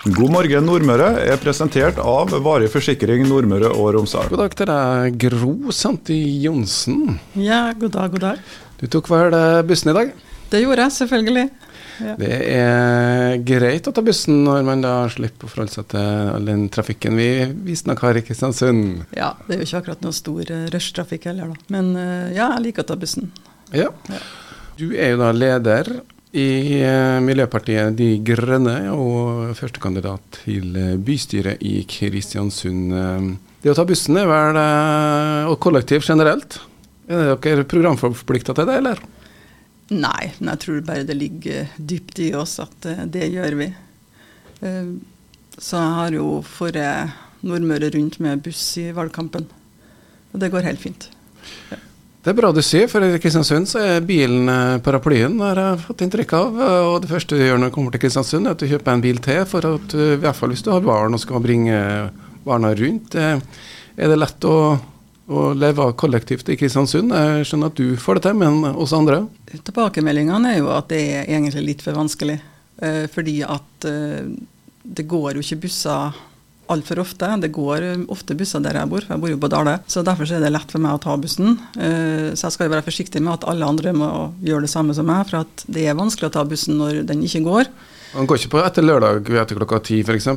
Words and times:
God 0.00 0.30
morgen 0.32 0.64
Nordmøre 0.64 1.10
er 1.28 1.36
presentert 1.42 1.98
av 2.00 2.30
Varig 2.40 2.70
forsikring 2.72 3.26
Nordmøre 3.28 3.68
og 3.68 3.90
Romsdal. 3.98 4.30
God 4.32 4.40
dag 4.40 4.54
til 4.56 4.68
deg, 4.70 5.16
Gro 5.20 5.72
Santi 5.76 6.16
Johnsen. 6.40 7.18
Ja, 7.36 7.66
god 7.76 7.92
dag, 7.98 8.14
god 8.14 8.22
dag. 8.24 8.38
Du 8.80 8.86
tok 8.88 9.10
vel 9.12 9.34
bussen 9.68 9.90
i 9.92 9.94
dag? 9.98 10.14
Det 10.48 10.62
gjorde 10.62 10.86
jeg, 10.86 10.94
selvfølgelig. 10.96 11.42
Ja. 12.00 12.14
Det 12.16 12.38
er 12.48 13.34
greit 13.44 13.90
å 13.90 13.92
ta 13.92 14.00
bussen 14.06 14.38
når 14.46 14.64
man 14.70 14.86
da 14.86 14.94
slipper 15.12 15.44
å 15.44 15.52
forholde 15.52 15.76
seg 15.76 15.90
til 15.92 16.30
all 16.32 16.48
den 16.48 16.62
trafikken 16.72 17.20
vi 17.20 17.28
visstnok 17.68 18.00
har 18.06 18.16
i 18.16 18.22
Kristiansund. 18.24 19.02
Ja, 19.12 19.34
det 19.44 19.58
er 19.58 19.60
jo 19.60 19.68
ikke 19.68 19.82
akkurat 19.82 20.06
noe 20.06 20.16
stor 20.16 20.40
eh, 20.48 20.64
rushtrafikk 20.72 21.28
heller, 21.28 21.52
da. 21.52 21.68
Men 21.76 21.92
eh, 22.00 22.30
ja, 22.38 22.54
jeg 22.54 22.70
liker 22.70 22.88
å 22.88 22.90
ta 22.94 22.96
bussen. 23.04 23.28
Ja. 23.76 23.92
ja. 24.08 24.22
Du 24.80 24.94
er 24.94 25.12
jo 25.12 25.20
da 25.20 25.28
leder 25.36 25.92
i 26.30 26.78
eh, 26.78 27.18
Miljøpartiet 27.24 27.96
De 27.98 28.10
Grønne 28.22 28.76
og 28.94 29.50
førstekandidat 29.58 30.42
til 30.44 30.76
eh, 30.78 30.96
bystyret 31.02 31.62
i 31.66 31.80
Kristiansund. 31.90 32.92
Eh, 32.94 33.30
det 33.64 33.72
å 33.72 33.76
ta 33.76 33.84
bussen 33.84 34.16
er 34.16 34.28
vel, 34.30 34.58
og 35.50 35.58
kollektiv 35.60 36.06
generelt, 36.06 36.56
er 37.10 37.34
dere 37.36 37.66
programforplikta 37.68 38.54
til 38.56 38.70
det, 38.70 38.76
eller? 38.80 39.02
Nei, 39.90 40.30
men 40.38 40.52
jeg 40.54 40.62
tror 40.62 40.78
bare 40.86 41.04
det 41.04 41.18
ligger 41.18 41.74
dypt 41.76 42.22
i 42.24 42.30
oss 42.38 42.56
at 42.62 42.88
det 43.12 43.28
gjør 43.34 43.58
vi. 43.58 43.66
Så 45.58 45.76
jeg 45.76 45.92
har 45.98 46.16
jo 46.16 46.38
fått 46.46 46.80
Nordmøre 47.44 47.92
rundt 47.98 48.16
med 48.24 48.40
buss 48.46 48.64
i 48.80 48.86
valgkampen, 48.96 49.44
og 50.32 50.40
det 50.40 50.52
går 50.54 50.64
helt 50.70 50.80
fint. 50.80 51.10
Ja. 51.68 51.79
Det 52.20 52.34
er 52.34 52.36
bra 52.36 52.50
du 52.52 52.60
sier, 52.60 52.84
for 52.84 53.00
i 53.00 53.16
Kristiansund 53.16 53.64
så 53.70 53.80
er 53.80 54.02
bilen 54.04 54.44
eh, 54.52 54.78
paraplyen, 54.84 55.38
har 55.40 55.56
jeg 55.56 55.78
fått 55.86 56.02
inntrykk 56.04 56.34
av. 56.36 56.58
Og 56.90 56.96
det 57.00 57.08
første 57.08 57.38
du 57.38 57.40
gjør 57.40 57.56
når 57.62 57.70
du 57.70 57.74
kommer 57.78 57.94
til 57.94 58.02
Kristiansund, 58.02 58.44
er 58.44 58.52
at 58.52 58.60
du 58.60 58.68
kjøper 58.68 58.92
en 58.92 59.04
bil 59.06 59.22
til, 59.24 59.40
for 59.48 59.64
at 59.64 59.94
i 59.96 60.18
hvert 60.20 60.36
fall 60.36 60.52
hvis 60.52 60.64
du 60.66 60.68
har 60.74 60.84
barn 60.84 61.16
og 61.16 61.22
skal 61.22 61.40
bringe 61.40 61.78
barna 62.44 62.74
rundt. 62.76 63.16
Eh, 63.16 63.40
er 63.96 64.12
det 64.12 64.20
lett 64.20 64.44
å, 64.44 64.58
å 65.32 65.46
leve 65.56 65.88
kollektivt 65.96 66.52
i 66.52 66.58
Kristiansund? 66.60 67.16
Jeg 67.16 67.48
skjønner 67.48 67.72
at 67.72 67.80
du 67.80 67.96
får 67.96 68.20
det 68.20 68.26
til, 68.28 68.36
men 68.44 68.68
oss 68.74 68.92
andre? 68.96 69.22
Tilbakemeldingene 69.54 70.52
er 70.52 70.60
jo 70.60 70.68
at 70.76 70.92
det 70.92 71.00
er 71.00 71.24
egentlig 71.24 71.64
litt 71.70 71.86
for 71.86 71.96
vanskelig. 71.96 72.36
Eh, 72.84 73.06
fordi 73.16 73.38
at 73.48 73.88
det 73.88 75.08
går 75.08 75.38
jo 75.38 75.46
ikke 75.46 75.62
busser 75.64 76.20
altfor 76.72 77.02
ofte. 77.02 77.28
Det 77.42 77.52
går 77.54 77.86
ofte 78.12 78.36
busser 78.38 78.62
der 78.64 78.78
jeg 78.80 78.90
bor, 78.90 79.04
for 79.04 79.16
jeg 79.16 79.24
bor 79.24 79.32
jo 79.32 79.40
på 79.42 79.50
Dale. 79.52 79.76
Så 79.90 80.04
derfor 80.06 80.30
er 80.30 80.42
det 80.44 80.52
lett 80.54 80.72
for 80.72 80.82
meg 80.82 80.96
å 80.96 81.02
ta 81.02 81.16
bussen. 81.20 81.56
Eh, 81.76 82.30
så 82.34 82.48
jeg 82.48 82.56
skal 82.56 82.72
være 82.72 82.86
forsiktig 82.86 83.22
med 83.22 83.38
at 83.38 83.48
alle 83.50 83.68
andre 83.68 83.94
må 83.96 84.10
gjøre 84.46 84.66
det 84.66 84.72
samme 84.72 84.96
som 84.96 85.08
meg, 85.10 85.26
for 85.30 85.42
at 85.42 85.64
det 85.70 85.86
er 85.86 85.98
vanskelig 85.98 86.30
å 86.30 86.36
ta 86.38 86.46
bussen 86.48 86.80
når 86.80 87.02
den 87.08 87.24
ikke 87.26 87.44
går. 87.46 87.70
Den 88.14 88.26
går 88.26 88.40
ikke 88.40 88.54
på 88.56 88.64
etter 88.64 88.86
lørdag 88.86 89.28
etter 89.42 89.58
klokka 89.58 89.82
ti 89.86 90.00
f.eks.? 90.02 90.30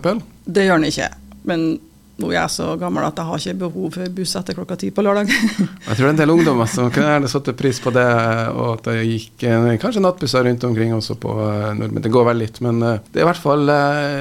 Det 0.46 0.68
gjør 0.68 0.82
den 0.82 0.92
ikke. 0.92 1.10
Men 1.50 1.66
nå 2.14 2.30
er 2.30 2.36
jeg 2.36 2.54
så 2.54 2.66
gammel 2.78 3.06
at 3.08 3.18
jeg 3.18 3.26
har 3.26 3.40
ikke 3.42 3.60
behov 3.64 3.96
for 3.96 4.12
buss 4.14 4.36
etter 4.38 4.54
klokka 4.58 4.76
ti 4.78 4.92
på 4.94 5.02
lørdag. 5.06 5.32
jeg 5.88 5.96
tror 5.96 6.04
det 6.04 6.06
er 6.06 6.12
en 6.12 6.20
del 6.20 6.34
ungdommer 6.36 6.70
som 6.70 6.92
kunne 6.94 7.10
gjerne 7.10 7.32
satt 7.32 7.50
pris 7.58 7.80
på 7.82 7.94
det, 7.96 8.06
og 8.54 8.68
at 8.76 8.90
det 8.92 9.08
gikk 9.08 9.46
eh, 9.50 9.72
kanskje 9.82 10.04
nattbusser 10.06 10.46
rundt 10.46 10.68
omkring 10.70 10.94
også 10.94 11.18
på 11.22 11.34
eh, 11.48 11.72
nordmenn. 11.80 12.06
Det 12.06 12.14
går 12.14 12.30
vel 12.30 12.42
litt, 12.44 12.62
men 12.66 12.86
eh, 12.86 13.02
det 13.10 13.22
er 13.22 13.26
i 13.26 13.30
hvert 13.32 13.42
fall 13.42 13.74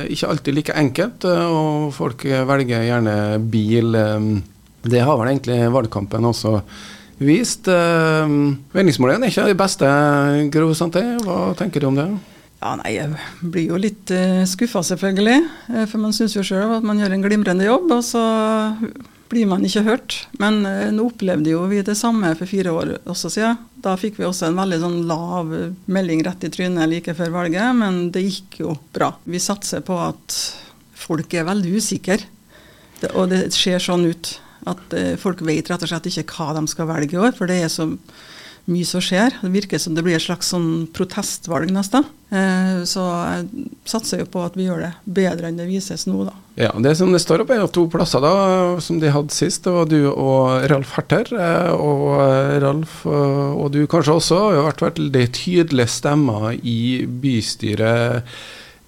ikke 0.09 0.33
alltid 0.33 0.57
like 0.57 0.79
enkelt, 0.81 1.29
og 1.29 1.93
folk 1.93 2.25
velger 2.25 2.89
gjerne 2.89 3.17
bil. 3.53 4.01
Det 4.83 5.05
har 5.05 5.21
vel 5.21 5.35
egentlig 5.35 5.61
valgkampen 5.77 6.33
også 6.33 6.57
vist. 7.23 7.69
Meningsmålingene 7.69 9.29
er 9.29 9.35
ikke 9.35 9.51
de 9.53 9.59
beste, 9.61 9.97
Gro 10.55 10.73
Santé. 10.75 11.05
Hva 11.23 11.53
tenker 11.61 11.85
du 11.85 11.93
om 11.93 12.01
det? 12.01 12.09
Ja, 12.63 12.77
nei, 12.79 12.95
Jeg 12.95 13.17
blir 13.43 13.73
jo 13.73 13.79
litt 13.81 14.11
uh, 14.15 14.43
eh, 14.43 14.45
skuffa, 14.47 14.85
selvfølgelig. 14.87 15.41
Uh, 15.67 15.83
for 15.91 15.99
man 16.03 16.15
syns 16.15 16.37
jo 16.37 16.45
sjøl 16.47 16.77
at 16.77 16.87
man 16.87 17.01
gjør 17.01 17.17
en 17.17 17.25
glimrende 17.25 17.67
jobb, 17.67 17.91
og 17.91 18.05
så 18.07 18.23
blir 19.33 19.49
man 19.51 19.65
ikke 19.67 19.83
hørt. 19.89 20.19
Men 20.39 20.61
uh, 20.63 20.87
nå 20.95 21.09
opplevde 21.11 21.51
jo 21.51 21.65
vi 21.73 21.81
det 21.83 21.97
samme 21.99 22.31
for 22.39 22.47
fire 22.47 22.71
år 22.71 22.95
også 23.01 23.33
siden. 23.35 23.59
Da 23.83 23.97
fikk 23.99 24.21
vi 24.21 24.29
også 24.29 24.47
en 24.47 24.61
veldig 24.61 24.79
sånn 24.85 25.01
lav 25.11 25.51
melding 25.91 26.23
rett 26.23 26.47
i 26.47 26.53
trynet 26.55 26.91
like 26.93 27.17
før 27.19 27.35
valget, 27.41 27.67
men 27.81 28.05
det 28.15 28.29
gikk 28.29 28.61
jo 28.63 28.77
bra. 28.95 29.11
Vi 29.27 29.43
satser 29.43 29.83
på 29.83 29.99
at 29.99 30.39
folk 31.03 31.35
er 31.35 31.49
veldig 31.49 31.75
usikre, 31.83 32.21
og 33.17 33.33
det 33.33 33.49
ser 33.57 33.83
sånn 33.83 34.07
ut. 34.07 34.37
At 34.71 34.95
folk 35.19 35.41
vet 35.43 35.67
rett 35.67 35.83
og 35.83 35.91
slett 35.91 36.07
ikke 36.07 36.37
hva 36.37 36.53
de 36.55 36.63
skal 36.71 36.87
velge 36.87 37.17
i 37.17 37.19
år, 37.19 37.35
for 37.35 37.51
det 37.51 37.65
er 37.65 37.73
så 37.73 37.89
mye 38.71 38.87
som 38.87 39.03
skjer. 39.03 39.35
Det 39.43 39.51
virker 39.51 39.81
som 39.83 39.97
det 39.97 40.05
blir 40.07 40.17
et 40.17 40.23
slags 40.23 40.53
sånn 40.53 40.87
protestvalg 40.95 41.73
nesten. 41.75 42.07
Eh, 42.31 42.85
så 42.89 43.03
jeg 43.03 43.67
satser 43.89 44.23
jo 44.23 44.29
på 44.33 44.45
at 44.47 44.55
vi 44.57 44.69
gjør 44.69 44.85
det 44.87 44.93
bedre 45.19 45.51
enn 45.51 45.59
det 45.59 45.67
vises 45.69 46.07
nå, 46.09 46.23
da. 46.29 46.37
Ja, 46.61 46.71
Det 46.79 46.95
som 46.97 47.13
det 47.13 47.23
står 47.25 47.43
opp, 47.43 47.51
er 47.51 47.67
to 47.73 47.87
plasser 47.91 48.23
da, 48.23 48.33
som 48.85 49.01
de 49.03 49.11
hadde 49.13 49.35
sist. 49.35 49.65
Det 49.65 49.75
var 49.75 49.91
du 49.91 50.01
og 50.13 50.65
Ralf 50.71 50.95
Herter. 50.97 51.33
Eh, 51.35 51.73
og 51.75 52.07
eh, 52.23 52.57
Ralf 52.63 53.03
og 53.07 53.69
du 53.75 53.83
kanskje 53.91 54.17
også 54.21 54.41
har 54.53 54.67
vært 54.71 54.87
veldig 54.87 55.27
tydelige 55.37 55.97
stemmer 55.99 56.53
i 56.63 57.05
bystyret. 57.07 58.31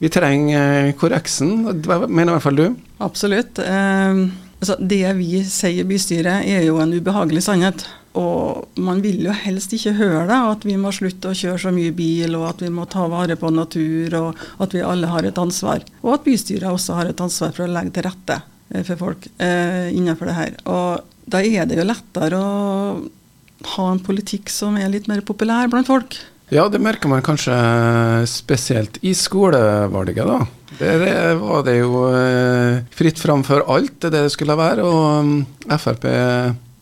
Vi 0.02 0.10
trenger 0.12 0.92
korreksen, 1.00 1.68
mener 2.08 2.32
i 2.32 2.34
hvert 2.36 2.46
fall 2.46 2.58
du? 2.58 2.66
Absolutt. 3.04 3.58
Eh, 3.58 4.24
altså 4.60 4.78
det 4.78 5.04
vi 5.18 5.44
sier 5.48 5.82
i 5.82 5.88
bystyret 5.88 6.46
er 6.46 6.64
jo 6.66 6.80
en 6.82 6.94
ubehagelig 6.94 7.44
sannhet. 7.46 7.86
Og 8.14 8.78
man 8.78 9.00
vil 9.02 9.24
jo 9.26 9.34
helst 9.34 9.72
ikke 9.74 9.96
høre 9.98 10.26
det, 10.28 10.38
at 10.52 10.66
vi 10.68 10.76
må 10.78 10.92
slutte 10.94 11.32
å 11.32 11.36
kjøre 11.36 11.60
så 11.64 11.72
mye 11.74 11.94
bil, 11.96 12.36
og 12.38 12.46
at 12.52 12.62
vi 12.62 12.70
må 12.70 12.86
ta 12.90 13.08
vare 13.10 13.34
på 13.38 13.50
natur, 13.50 14.14
og 14.20 14.44
at 14.62 14.76
vi 14.76 14.84
alle 14.86 15.10
har 15.10 15.26
et 15.26 15.40
ansvar. 15.40 15.82
Og 16.04 16.12
at 16.14 16.26
bystyret 16.26 16.70
også 16.70 17.00
har 17.00 17.10
et 17.10 17.24
ansvar 17.24 17.54
for 17.56 17.66
å 17.66 17.72
legge 17.74 17.96
til 17.96 18.06
rette 18.06 18.38
eh, 18.70 18.84
for 18.86 19.00
folk 19.00 19.26
eh, 19.42 19.90
innenfor 19.96 20.30
det 20.30 20.38
her. 20.38 20.54
Og 20.70 21.26
da 21.26 21.42
er 21.42 21.66
det 21.66 21.80
jo 21.80 21.88
lettere 21.88 22.38
å 22.38 22.52
ha 23.74 23.88
en 23.90 24.02
politikk 24.04 24.52
som 24.52 24.76
er 24.78 24.92
litt 24.92 25.08
mer 25.10 25.24
populær 25.26 25.70
blant 25.72 25.90
folk. 25.90 26.18
Ja, 26.52 26.68
det 26.70 26.78
merker 26.84 27.10
man 27.10 27.24
kanskje 27.24 27.54
spesielt 28.30 29.00
i 29.02 29.14
skolevalget, 29.16 30.22
da. 30.28 30.44
Der 30.78 31.34
var 31.40 31.64
det 31.66 31.80
jo 31.80 32.04
eh, 32.14 32.84
fritt 32.94 33.18
fram 33.18 33.42
for 33.46 33.64
alt, 33.74 33.96
det 34.04 34.12
det 34.14 34.28
skulle 34.34 34.54
være. 34.58 34.86
Og 34.86 35.26
mm, 35.26 35.42
Frp 35.80 36.06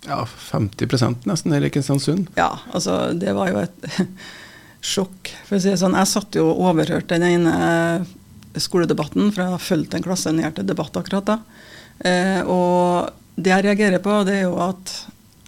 ja, 0.08 0.24
50% 0.26 1.28
nesten 1.30 1.54
i 1.54 1.70
Kristiansund. 1.70 2.30
Ja, 2.38 2.50
altså 2.72 3.12
det 3.14 3.34
var 3.36 3.52
jo 3.52 3.62
et 3.62 3.86
sjokk, 4.92 5.30
for 5.46 5.58
å 5.58 5.62
si 5.62 5.70
det 5.70 5.78
sånn. 5.80 5.96
Jeg 5.98 6.10
satt 6.10 6.38
jo 6.38 6.48
og 6.50 6.64
overhørte 6.72 7.18
den 7.18 7.28
ene 7.28 7.54
skoledebatten, 8.60 9.30
for 9.32 9.44
jeg 9.44 9.54
har 9.54 9.62
fulgt 9.62 9.94
en 9.96 10.04
klasse 10.04 10.32
ned 10.34 10.56
til 10.56 10.66
debatt 10.68 10.96
akkurat 10.98 11.28
da. 11.28 11.38
Eh, 12.04 12.40
og 12.42 13.12
det 13.38 13.54
jeg 13.54 13.66
reagerer 13.68 14.02
på, 14.02 14.18
det 14.26 14.40
er 14.40 14.44
jo 14.48 14.58
at 14.60 14.92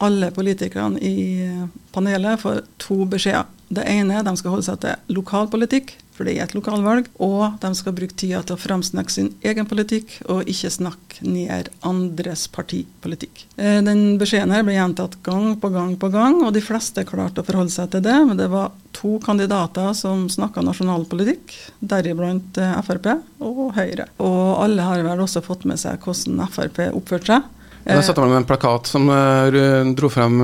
alle 0.05 0.31
politikerne 0.35 1.01
i 1.03 1.49
panelet 1.95 2.41
får 2.41 2.65
to 2.83 3.05
beskjeder. 3.11 3.51
Det 3.75 3.85
ene 3.91 4.15
er 4.15 4.23
at 4.23 4.29
de 4.29 4.39
skal 4.39 4.55
holde 4.55 4.67
seg 4.67 4.81
til 4.83 5.17
lokalpolitikk, 5.17 5.95
for 6.15 6.27
det 6.27 6.37
er 6.37 6.47
et 6.47 6.55
lokalvalg. 6.57 7.09
Og 7.23 7.59
de 7.63 7.71
skal 7.77 7.95
bruke 7.97 8.17
tida 8.19 8.43
til 8.47 8.57
å 8.57 8.61
framsnakke 8.61 9.13
sin 9.13 9.33
egen 9.45 9.67
politikk, 9.69 10.17
og 10.31 10.49
ikke 10.51 10.73
snakke 10.73 11.27
ned 11.27 11.71
andres 11.87 12.47
partipolitikk. 12.55 13.45
Eh, 13.57 13.81
den 13.85 14.17
beskjeden 14.21 14.55
her 14.55 14.65
ble 14.67 14.77
gjentatt 14.77 15.19
gang 15.27 15.55
på 15.61 15.71
gang 15.75 15.97
på 16.01 16.11
gang, 16.15 16.41
og 16.47 16.55
de 16.55 16.63
fleste 16.65 17.07
klarte 17.09 17.43
å 17.43 17.47
forholde 17.47 17.75
seg 17.75 17.91
til 17.95 18.05
det. 18.07 18.17
Men 18.29 18.39
det 18.41 18.51
var 18.53 18.73
to 18.95 19.17
kandidater 19.25 19.91
som 19.99 20.29
snakka 20.31 20.63
nasjonalpolitikk, 20.65 21.57
deriblant 21.83 22.63
eh, 22.63 22.79
Frp 22.87 23.11
og 23.45 23.67
Høyre. 23.77 24.09
Og 24.23 24.63
alle 24.63 24.87
har 24.87 25.03
vel 25.07 25.27
også 25.27 25.43
fått 25.45 25.67
med 25.69 25.83
seg 25.83 25.99
hvordan 26.05 26.47
Frp 26.55 26.87
oppførte 26.93 27.35
seg. 27.35 27.51
Da 27.85 27.99
satte 28.01 28.23
man 28.23 28.39
en 28.39 28.47
plakat 28.49 28.87
som 28.89 29.11
uh, 29.13 29.53
dro 29.93 30.09
frem 30.09 30.39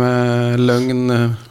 løgn 0.61 1.07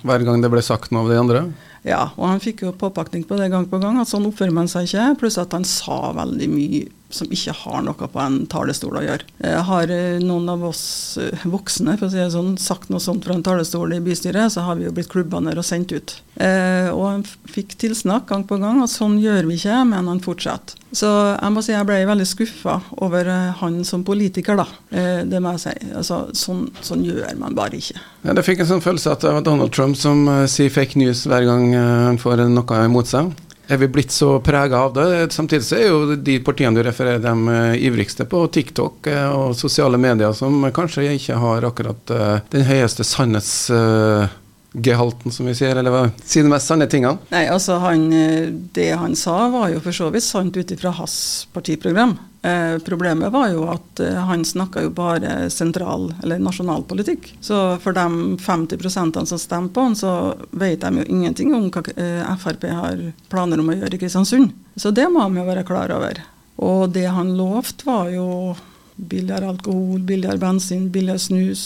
hver 0.05 0.25
gang 0.27 0.43
det 0.43 0.51
ble 0.53 0.61
sagt 0.61 0.91
noe 0.93 1.07
av 1.07 1.09
de 1.09 1.17
andre? 1.17 1.41
Ja, 1.87 2.09
og 2.17 2.25
han 2.27 2.41
fikk 2.43 2.65
jo 2.65 2.75
påpakning 2.75 3.23
på 3.27 3.37
det 3.39 3.49
gang 3.53 3.67
på 3.69 3.79
gang, 3.79 3.99
at 4.01 4.09
sånn 4.11 4.27
oppfører 4.27 4.55
man 4.55 4.67
seg 4.71 4.89
ikke. 4.89 5.05
Pluss 5.21 5.39
at 5.39 5.55
han 5.55 5.67
sa 5.67 6.11
veldig 6.17 6.49
mye 6.51 6.87
som 7.09 7.31
ikke 7.33 7.55
har 7.63 7.83
noe 7.85 8.09
på 8.09 8.21
en 8.21 8.43
talerstol 8.51 8.99
å 8.99 9.05
gjøre. 9.05 9.55
Har 9.69 9.91
noen 10.21 10.49
av 10.53 10.63
oss 10.69 11.17
voksne 11.43 11.97
for 11.97 12.07
å 12.07 12.13
si 12.13 12.25
sånn, 12.33 12.55
sagt 12.61 12.91
noe 12.93 13.01
sånt 13.03 13.25
fra 13.25 13.37
en 13.37 13.45
talerstol 13.45 13.95
i 13.97 14.01
bystyret, 14.03 14.53
så 14.53 14.65
har 14.67 14.77
vi 14.79 14.85
jo 14.87 14.93
blitt 14.95 15.09
klubba 15.11 15.41
ned 15.43 15.57
og 15.59 15.65
sendt 15.65 15.93
ut. 15.95 16.19
Eh, 16.39 16.87
og 16.93 17.03
han 17.03 17.23
fikk 17.51 17.73
tilsnakk 17.81 18.29
gang 18.29 18.45
på 18.47 18.59
gang 18.61 18.79
at 18.83 18.91
sånn 18.93 19.17
gjør 19.19 19.49
vi 19.49 19.57
ikke, 19.59 19.81
men 19.89 20.07
han 20.07 20.21
fortsetter. 20.23 20.77
Så 20.95 21.09
jeg 21.35 21.53
må 21.53 21.61
si 21.61 21.73
jeg 21.73 21.85
ble 21.85 21.97
veldig 22.07 22.25
skuffa 22.25 22.77
over 23.03 23.27
eh, 23.29 23.49
han 23.59 23.81
som 23.85 24.05
politiker, 24.07 24.57
da. 24.57 24.65
Eh, 24.89 25.25
det 25.27 25.41
må 25.43 25.51
jeg 25.57 25.65
si. 25.65 25.75
Altså, 25.99 26.21
sånn, 26.37 26.63
sånn, 26.85 27.03
gjør 27.05 27.35
man 27.41 27.57
bare 27.57 27.81
ikke. 27.81 27.99
Ja, 28.23 28.37
det 28.37 28.45
fikk 28.47 28.63
en 28.63 28.71
sånn 28.71 28.85
følelse 28.85 29.17
at 29.17 29.25
det 29.25 29.35
var 29.35 29.45
Donald 29.45 29.75
Trump 29.75 29.99
som 29.99 30.23
sier 30.49 30.71
fake 30.73 30.99
news 31.01 31.25
hver 31.27 31.45
gang 31.47 31.73
han 31.75 32.21
får 32.21 32.47
noe 32.47 32.81
imot 32.87 33.11
seg. 33.11 33.33
Er 33.69 33.77
vi 33.77 33.87
blitt 33.91 34.11
så 34.11 34.39
prega 34.41 34.77
av 34.87 34.93
det? 34.95 35.33
Samtidig 35.35 35.65
så 35.67 35.75
er 35.77 35.87
jo 35.87 36.15
de 36.15 36.39
partiene 36.41 36.75
du 36.75 36.83
refererer 36.85 37.19
de 37.21 37.33
uh, 37.45 37.75
ivrigste 37.77 38.25
på 38.29 38.47
TikTok 38.49 39.07
og 39.29 39.55
sosiale 39.57 39.97
medier, 40.01 40.33
som 40.33 40.71
kanskje 40.73 41.13
ikke 41.13 41.35
har 41.37 41.63
akkurat 41.69 42.11
den 42.49 42.63
høyeste 42.65 43.03
sannhetsgehalten, 43.05 45.31
som 45.31 45.45
vi 45.45 45.53
sier, 45.57 45.75
eller? 45.77 46.09
Si 46.25 46.41
de 46.41 46.49
mest 46.49 46.67
sanne 46.69 46.87
tingene. 46.89 47.17
Nei, 47.33 47.47
altså 47.51 47.77
han, 47.83 48.13
eh, 48.13 48.49
Det 48.49 48.97
han 48.97 49.15
sa, 49.15 49.49
var 49.53 49.69
jo 49.73 49.79
for 49.85 49.91
så 49.95 50.09
vidt 50.13 50.23
sant 50.25 50.57
ut 50.57 50.71
ifra 50.73 50.91
hans 50.97 51.47
partiprogram. 51.53 52.17
Eh, 52.41 52.79
problemet 52.79 53.31
var 53.31 53.49
jo 53.51 53.65
at 53.67 53.99
eh, 53.99 54.15
han 54.15 54.45
snakka 54.45 54.81
jo 54.85 54.89
bare 54.95 55.49
sentral- 55.51 56.13
eller 56.23 56.39
nasjonalpolitikk. 56.39 57.33
Så 57.41 57.77
for 57.83 57.93
de 57.93 58.37
50 58.39 59.25
som 59.25 59.39
stemmer 59.39 59.69
på 59.69 59.81
han, 59.81 59.95
så 59.95 60.35
vet 60.51 60.81
de 60.81 61.01
jo 61.01 61.07
ingenting 61.07 61.53
om 61.55 61.67
hva 61.67 61.83
eh, 61.97 62.35
Frp 62.39 62.63
har 62.71 63.01
planer 63.29 63.59
om 63.59 63.69
å 63.69 63.75
gjøre 63.75 63.95
i 63.95 63.99
Kristiansund. 63.99 64.53
Så 64.75 64.91
det 64.95 65.09
må 65.11 65.25
de 65.27 65.41
jo 65.41 65.47
være 65.49 65.65
klar 65.67 65.91
over. 65.91 66.21
Og 66.63 66.93
det 66.95 67.07
han 67.11 67.35
lovte, 67.35 67.87
var 67.87 68.07
jo 68.13 68.55
billigere 68.95 69.51
alkohol, 69.51 69.99
billigere 69.99 70.39
bensin, 70.39 70.87
billigere 70.91 71.19
snus, 71.19 71.65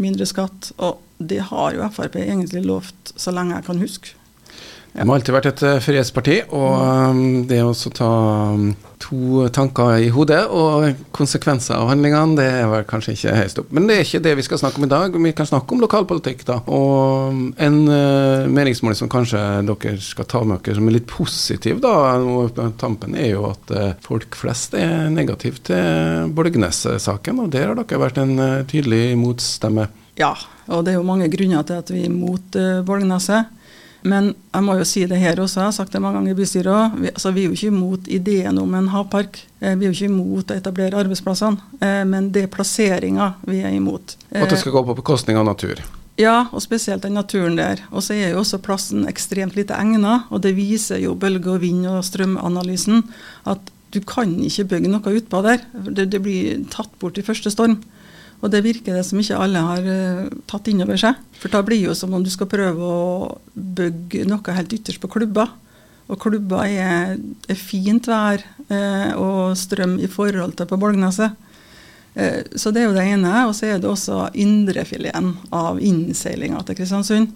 mindre 0.00 0.24
skatt. 0.28 0.72
Og 0.78 1.04
det 1.18 1.42
har 1.50 1.76
jo 1.76 1.92
Frp 1.92 2.16
egentlig 2.22 2.64
lovt 2.64 3.12
så 3.16 3.34
lenge 3.34 3.58
jeg 3.58 3.68
kan 3.68 3.84
huske. 3.84 4.16
De 4.98 5.06
har 5.06 5.14
alltid 5.14 5.34
vært 5.36 5.46
et 5.46 5.60
uh, 5.62 5.76
frihetsparti, 5.78 6.36
og 6.58 6.72
um, 6.74 7.18
det 7.46 7.60
å 7.62 7.70
ta 7.94 8.08
um, 8.50 8.72
to 8.98 9.44
tanker 9.54 10.02
i 10.02 10.08
hodet 10.10 10.40
og 10.50 11.04
konsekvenser 11.14 11.76
av 11.76 11.92
handlingene, 11.92 12.34
det 12.34 12.46
er 12.64 12.64
vel 12.66 12.86
kanskje 12.88 13.14
ikke 13.14 13.34
høyest 13.36 13.60
opp. 13.62 13.68
Men 13.76 13.86
det 13.86 13.94
er 13.94 14.02
ikke 14.02 14.20
det 14.24 14.32
vi 14.40 14.46
skal 14.48 14.58
snakke 14.58 14.80
om 14.80 14.88
i 14.88 14.90
dag. 14.90 15.14
Vi 15.14 15.32
kan 15.38 15.46
snakke 15.46 15.76
om 15.76 15.84
lokalpolitikk, 15.84 16.42
da. 16.48 16.56
Og 16.66 17.30
um, 17.30 17.44
en 17.62 17.76
uh, 17.86 18.48
meningsmåling 18.50 18.98
som 18.98 19.12
kanskje 19.12 19.42
dere 19.68 19.92
skal 20.02 20.26
ta 20.32 20.42
med 20.42 20.64
dere 20.66 20.80
som 20.80 20.90
er 20.90 20.96
litt 20.96 21.06
positiv, 21.12 21.78
da, 21.84 21.94
og 22.18 22.58
tampen, 22.82 23.14
er 23.14 23.36
jo 23.36 23.44
at 23.52 23.70
uh, 23.76 23.92
folk 24.02 24.34
flest 24.40 24.74
er 24.78 25.06
negative 25.14 25.62
til 25.68 26.32
Borgnes-saken, 26.34 27.44
og 27.44 27.52
der 27.54 27.70
har 27.70 27.78
dere 27.78 28.02
vært 28.02 28.18
en 28.24 28.34
tydelig 28.66 29.12
motstemme. 29.20 29.86
Ja, 30.18 30.32
og 30.66 30.82
det 30.82 30.96
er 30.96 30.98
jo 30.98 31.06
mange 31.06 31.30
grunner 31.30 31.62
til 31.62 31.78
at 31.78 31.94
vi 31.94 32.02
er 32.08 32.10
mot 32.10 32.58
Borgneset. 32.88 33.54
Men 34.08 34.30
jeg 34.54 34.64
må 34.64 34.78
jo 34.78 34.86
si 34.88 35.04
det 35.10 35.18
her 35.20 35.40
også, 35.42 35.60
jeg 35.60 35.68
har 35.68 35.76
sagt 35.76 35.94
det 35.94 36.00
mange 36.02 36.18
ganger 36.20 36.32
i 36.32 36.38
bystyret 36.38 36.70
òg. 36.72 36.96
Vi, 37.02 37.12
altså, 37.12 37.32
vi 37.34 37.44
er 37.44 37.50
jo 37.50 37.58
ikke 37.58 37.72
imot 37.74 38.08
ideen 38.18 38.60
om 38.62 38.74
en 38.78 38.90
havpark. 38.92 39.40
Eh, 39.60 39.74
vi 39.76 39.86
er 39.86 39.92
jo 39.92 39.96
ikke 39.96 40.10
imot 40.12 40.52
å 40.52 40.58
etablere 40.58 41.00
arbeidsplassene. 41.02 41.78
Eh, 41.82 42.02
men 42.08 42.30
det 42.34 42.46
er 42.46 42.52
plasseringa 42.52 43.32
vi 43.48 43.60
er 43.62 43.76
imot. 43.76 44.16
Og 44.32 44.44
at 44.46 44.54
det 44.54 44.60
skal 44.62 44.76
gå 44.78 44.84
på 44.88 44.98
bekostning 45.02 45.40
av 45.40 45.48
natur? 45.48 45.82
Ja, 46.18 46.48
og 46.50 46.62
spesielt 46.64 47.04
den 47.04 47.14
naturen 47.14 47.58
der. 47.58 47.84
Og 47.92 48.02
så 48.02 48.16
er 48.16 48.32
jo 48.32 48.40
også 48.40 48.58
plassen 48.62 49.04
ekstremt 49.10 49.58
lite 49.58 49.76
egna. 49.78 50.24
Og 50.34 50.42
det 50.46 50.56
viser 50.56 51.02
jo 51.02 51.14
bølge- 51.14 51.52
og 51.54 51.60
vind- 51.62 51.86
og 51.86 52.00
strømanalysen 52.06 53.04
at 53.46 53.74
du 53.94 54.00
kan 54.04 54.34
ikke 54.44 54.66
bygge 54.72 54.90
noe 54.92 55.14
utpå 55.20 55.42
der. 55.46 55.62
Det, 55.72 56.10
det 56.12 56.20
blir 56.24 56.64
tatt 56.72 56.90
bort 57.00 57.20
i 57.20 57.24
første 57.24 57.52
storm. 57.54 57.78
Og 58.38 58.52
det 58.52 58.62
virker 58.62 58.94
det 58.94 59.04
som 59.06 59.18
ikke 59.18 59.38
alle 59.42 59.62
har 59.66 59.86
uh, 59.86 60.28
tatt 60.50 60.70
inn 60.70 60.82
over 60.84 60.98
seg. 61.00 61.18
For 61.40 61.50
da 61.50 61.62
blir 61.66 61.80
det 61.80 61.88
jo 61.88 61.96
som 61.98 62.14
om 62.14 62.22
du 62.22 62.30
skal 62.30 62.50
prøve 62.50 62.78
å 62.86 63.38
bygge 63.54 64.26
noe 64.30 64.54
helt 64.54 64.76
ytterst 64.76 65.02
på 65.02 65.10
klubber. 65.10 65.50
Og 66.08 66.20
klubber 66.22 66.64
er, 66.70 67.18
er 67.18 67.58
fint 67.58 68.06
vær 68.08 68.44
uh, 68.70 69.10
og 69.18 69.58
strøm 69.58 69.98
i 69.98 70.10
forhold 70.10 70.54
til 70.58 70.70
på 70.70 70.78
Bolgneset. 70.78 71.34
Uh, 72.14 72.46
så 72.54 72.70
det 72.70 72.84
er 72.84 72.88
jo 72.88 72.96
det 72.96 73.08
ene. 73.10 73.34
Og 73.48 73.56
så 73.58 73.72
er 73.72 73.82
det 73.82 73.90
også 73.90 74.28
indrefileten 74.38 75.34
av 75.50 75.82
innseilinga 75.82 76.62
til 76.66 76.78
Kristiansund. 76.78 77.34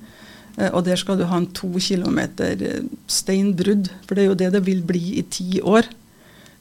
og 0.68 0.84
der 0.84 0.96
skal 1.00 1.16
du 1.16 1.24
ha 1.24 1.36
en 1.40 1.46
to 1.56 1.78
kilometer 1.80 2.84
steinbrudd. 3.08 3.88
For 4.06 4.14
det 4.14 4.22
er 4.22 4.28
jo 4.28 4.38
det 4.38 4.52
det 4.52 4.66
vil 4.66 4.82
bli 4.86 5.18
i 5.18 5.22
ti 5.22 5.60
år. 5.64 5.88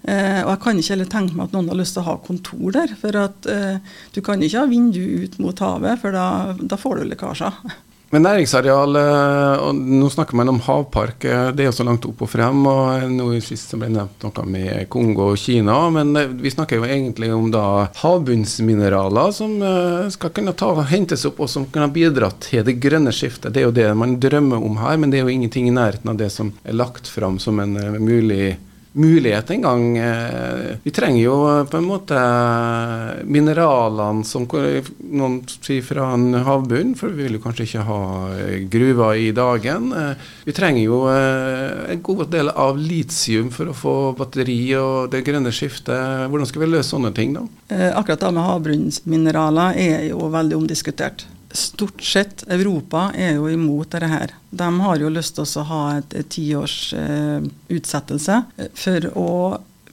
Eh, 0.04 0.42
og 0.42 0.50
jeg 0.54 0.62
kan 0.64 0.82
ikke 0.82 0.94
heller 0.96 1.12
tenke 1.12 1.38
meg 1.38 1.50
at 1.50 1.56
noen 1.56 1.70
har 1.72 1.80
lyst 1.80 1.98
til 1.98 2.04
å 2.04 2.10
ha 2.10 2.18
kontor 2.26 2.76
der. 2.80 2.98
For 3.02 3.22
at 3.22 3.48
eh, 3.52 3.96
du 4.16 4.22
kan 4.26 4.42
ikke 4.42 4.64
ha 4.66 4.72
vindu 4.72 5.04
ut 5.26 5.40
mot 5.44 5.64
havet, 5.64 6.02
for 6.02 6.16
da, 6.16 6.28
da 6.60 6.80
får 6.80 7.02
du 7.02 7.10
lekkasjer. 7.12 7.80
Men 8.12 8.26
næringsareal, 8.26 8.96
eh, 9.00 9.62
og 9.64 9.76
nå 9.76 10.10
snakker 10.12 10.36
man 10.36 10.50
om 10.52 10.58
havpark, 10.60 11.24
eh, 11.24 11.52
det 11.56 11.64
er 11.64 11.70
jo 11.70 11.76
så 11.78 11.86
langt 11.88 12.04
opp 12.10 12.26
og 12.26 12.30
frem. 12.30 12.66
og 12.68 13.06
nå 13.08 13.30
Sist 13.40 13.72
ble 13.80 13.88
nevnt 13.88 14.26
noe 14.26 14.44
med 14.46 14.90
Kongo 14.92 15.30
og 15.32 15.38
Kina, 15.40 15.78
men 15.90 16.12
eh, 16.20 16.28
vi 16.28 16.52
snakker 16.52 16.82
jo 16.82 16.84
egentlig 16.84 17.32
om 17.32 17.48
da 17.54 17.88
havbunnsmineraler 18.02 19.32
som 19.32 19.56
skal 20.12 20.34
kunne 20.36 20.52
ta, 20.60 20.74
hentes 20.92 21.24
opp, 21.26 21.40
og 21.40 21.50
som 21.50 21.66
kan 21.72 21.94
bidra 21.96 22.34
til 22.44 22.66
det 22.68 22.82
grønne 22.84 23.14
skiftet. 23.16 23.54
Det 23.54 23.64
er 23.64 23.70
jo 23.70 23.78
det 23.80 23.88
man 23.96 24.18
drømmer 24.20 24.60
om 24.60 24.76
her, 24.84 25.00
men 25.00 25.10
det 25.10 25.22
er 25.22 25.24
jo 25.24 25.32
ingenting 25.32 25.70
i 25.70 25.76
nærheten 25.80 26.12
av 26.12 26.20
det 26.20 26.34
som 26.36 26.52
er 26.66 26.76
lagt 26.76 27.08
fram 27.08 27.40
som 27.40 27.64
en 27.64 27.80
mulig 28.04 28.58
mulighet 28.94 29.50
engang. 29.50 29.98
Eh, 29.98 30.78
vi 30.84 30.92
trenger 30.92 31.24
jo 31.24 31.36
eh, 31.50 31.64
på 31.66 31.80
en 31.80 31.88
måte 31.88 32.20
mineralene 33.24 34.26
som 34.28 34.48
noen 34.52 35.40
sier 35.48 35.84
fra 35.86 36.12
en 36.16 36.36
havbunn, 36.46 36.94
for 37.00 37.14
vi 37.16 37.28
vil 37.28 37.38
jo 37.38 37.44
kanskje 37.44 37.68
ikke 37.70 37.86
ha 37.88 38.02
eh, 38.36 38.56
gruver 38.72 39.16
i 39.22 39.32
dagen. 39.36 39.92
Vi 40.46 40.56
trenger 40.56 40.84
jo 40.84 41.02
en 41.12 42.02
god 42.04 42.28
del 42.34 42.52
av 42.52 42.80
litium 42.80 43.52
for 43.54 43.72
å 43.72 43.78
få 43.78 43.96
batteri 44.18 44.60
og 44.80 45.12
det 45.14 45.24
grønne 45.28 45.54
skiftet. 45.56 46.28
Hvordan 46.32 46.50
skal 46.50 46.66
vi 46.66 46.72
løse 46.72 46.92
sånne 46.92 47.14
ting, 47.16 47.36
da? 47.38 47.46
Akkurat 47.96 48.22
det 48.24 48.34
med 48.36 48.48
havbrunnsmineraler 48.48 49.80
er 49.80 50.10
jo 50.12 50.32
veldig 50.34 50.58
omdiskutert 50.60 51.26
stort 51.58 52.04
sett 52.04 52.44
Europa 52.48 53.10
er 53.16 53.36
jo 53.40 53.50
imot 53.52 53.92
dette 53.92 54.12
her. 54.12 54.36
De 54.50 54.70
har 54.84 55.02
jo 55.02 55.12
lyst 55.12 55.38
til 55.38 55.48
å 55.48 55.68
ha 55.72 55.82
et 55.98 56.16
tiårs 56.32 56.78
eh, 56.98 57.50
utsettelse 57.72 58.42
eh, 58.58 58.72
for 58.78 59.12
å 59.18 59.30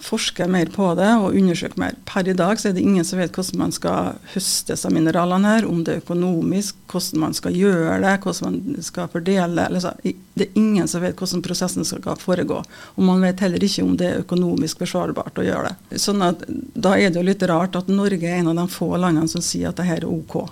forske 0.00 0.46
mer 0.46 0.70
på 0.70 0.86
det 0.98 1.08
og 1.18 1.34
undersøke 1.36 1.78
mer. 1.80 1.96
Per 2.08 2.28
i 2.28 2.34
dag 2.36 2.60
så 2.60 2.70
er 2.70 2.76
det 2.76 2.84
ingen 2.86 3.06
som 3.06 3.18
vet 3.20 3.34
hvordan 3.34 3.62
man 3.62 3.74
skal 3.74 4.18
høste 4.34 4.74
disse 4.74 4.90
mineralene 4.94 5.54
her, 5.56 5.66
om 5.68 5.82
det 5.84 5.94
er 5.94 6.02
økonomisk, 6.02 6.76
hvordan 6.90 7.24
man 7.24 7.34
skal 7.36 7.56
gjøre 7.56 7.98
det, 8.04 8.14
hvordan 8.22 8.58
man 8.58 8.86
skal 8.86 9.10
fordele. 9.12 9.66
Altså, 9.66 9.94
det 10.02 10.46
er 10.46 10.60
ingen 10.60 10.90
som 10.90 11.02
vet 11.02 11.18
hvordan 11.18 11.42
prosessen 11.44 11.86
skal 11.88 12.20
foregå. 12.20 12.62
Og 12.96 13.02
man 13.04 13.24
vet 13.24 13.42
heller 13.44 13.64
ikke 13.64 13.86
om 13.86 13.96
det 13.98 14.10
er 14.12 14.22
økonomisk 14.22 14.84
forsvarbart 14.84 15.42
å 15.42 15.48
gjøre 15.48 15.72
det. 15.72 16.02
Sånn 16.02 16.22
at 16.24 16.46
Da 16.78 16.94
er 16.94 17.10
det 17.10 17.18
jo 17.18 17.26
litt 17.26 17.42
rart 17.50 17.76
at 17.76 17.90
Norge 17.90 18.28
er 18.28 18.38
en 18.38 18.52
av 18.52 18.58
de 18.60 18.68
få 18.70 18.92
landene 18.96 19.28
som 19.30 19.42
sier 19.42 19.72
at 19.72 19.80
dette 19.80 19.98
er 19.98 20.06
OK. 20.08 20.44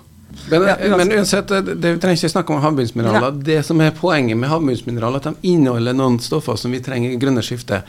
Men, 0.49 0.67
ja, 0.69 0.97
men 0.97 1.11
uansett, 1.11 1.47
det, 1.47 1.75
det, 1.75 1.95
vi 1.95 2.01
trenger 2.03 2.21
ikke 2.21 2.31
snakke 2.31 2.53
om 2.55 2.61
havbunnsmineraler. 2.63 3.41
Det 3.43 3.59
som 3.67 3.81
er 3.83 3.95
poenget 3.97 4.39
med 4.39 4.51
havbunnsmineraler, 4.51 5.19
at 5.19 5.33
de 5.33 5.51
inneholder 5.55 5.97
noen 5.97 6.21
stoffer 6.23 6.59
som 6.59 6.71
vi 6.71 6.83
trenger 6.83 7.11
i 7.11 7.19
grønne 7.19 7.43
skiftet. 7.45 7.87